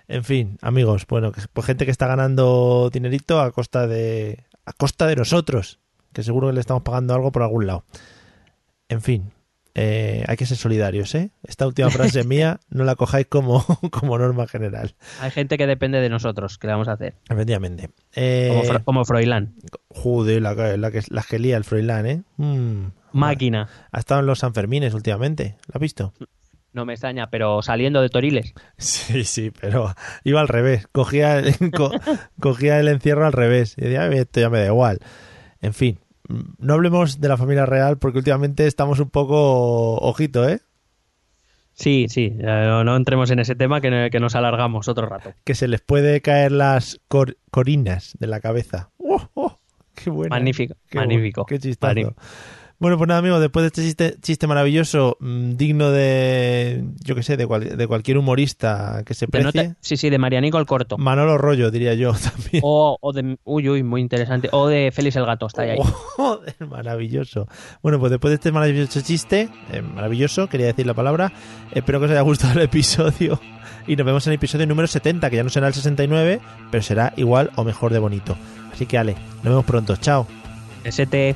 [0.09, 5.07] En fin, amigos, bueno, pues gente que está ganando dinerito a costa de a costa
[5.07, 5.79] de nosotros,
[6.13, 7.85] que seguro que le estamos pagando algo por algún lado.
[8.89, 9.31] En fin,
[9.75, 11.29] eh, hay que ser solidarios, ¿eh?
[11.43, 15.99] Esta última frase mía no la cojáis como, como norma general, Hay gente que depende
[16.01, 17.13] de nosotros, ¿qué le vamos a hacer?
[17.29, 17.91] efectivamente.
[18.15, 19.53] Eh, Como, Fro- como Froilán.
[19.89, 22.23] Joder, la, que- la que, la que lía el Froilán, ¿eh?
[22.37, 22.85] Mm.
[23.11, 23.69] Máquina.
[23.91, 26.13] Ha estado en los Sanfermines últimamente, ¿lo has visto?
[26.73, 28.53] No me extraña, pero saliendo de Toriles.
[28.77, 29.93] Sí, sí, pero
[30.23, 30.87] iba al revés.
[30.91, 31.41] Cogía
[31.75, 31.91] co-
[32.39, 33.75] cogía el encierro al revés.
[33.77, 34.99] Y decía, "Ay, esto ya me da igual.
[35.61, 35.99] En fin,
[36.59, 40.59] no hablemos de la familia real porque últimamente estamos un poco ojito, ¿eh?
[41.73, 45.33] Sí, sí, eh, no, no entremos en ese tema que, que nos alargamos otro rato.
[45.45, 48.89] Que se les puede caer las cor- corinas de la cabeza.
[48.97, 49.57] ¡Oh, oh!
[49.95, 50.35] ¡Qué buena!
[50.35, 51.45] Magnífico, Qué magnífico.
[51.45, 51.95] ¡Qué chistazo!
[51.95, 52.21] Magnífico.
[52.79, 57.23] Bueno, pues nada, amigos, después de este chiste, chiste maravilloso, mm, digno de, yo qué
[57.23, 60.65] sé, de, cual- de cualquier humorista que se nota- precie, sí, sí, de Marianico el
[60.65, 60.97] Corto.
[60.97, 62.61] Manolo Rollo, diría yo también.
[62.63, 63.37] O, o de.
[63.43, 64.47] Uy, uy, muy interesante.
[64.53, 65.71] O de Félix el Gato, está ahí.
[65.71, 65.77] ahí.
[65.81, 67.47] Joder, maravilloso.
[67.83, 71.33] Bueno, pues después de este maravilloso chiste, eh, maravilloso, quería decir la palabra,
[71.73, 73.41] espero que os haya gustado el episodio
[73.87, 76.39] y nos vemos en el episodio número 70, que ya no será el 69,
[76.71, 78.37] pero será igual o mejor de bonito.
[78.71, 79.97] Así que, Ale, nos vemos pronto.
[79.97, 80.25] Chao.
[80.85, 81.35] ST.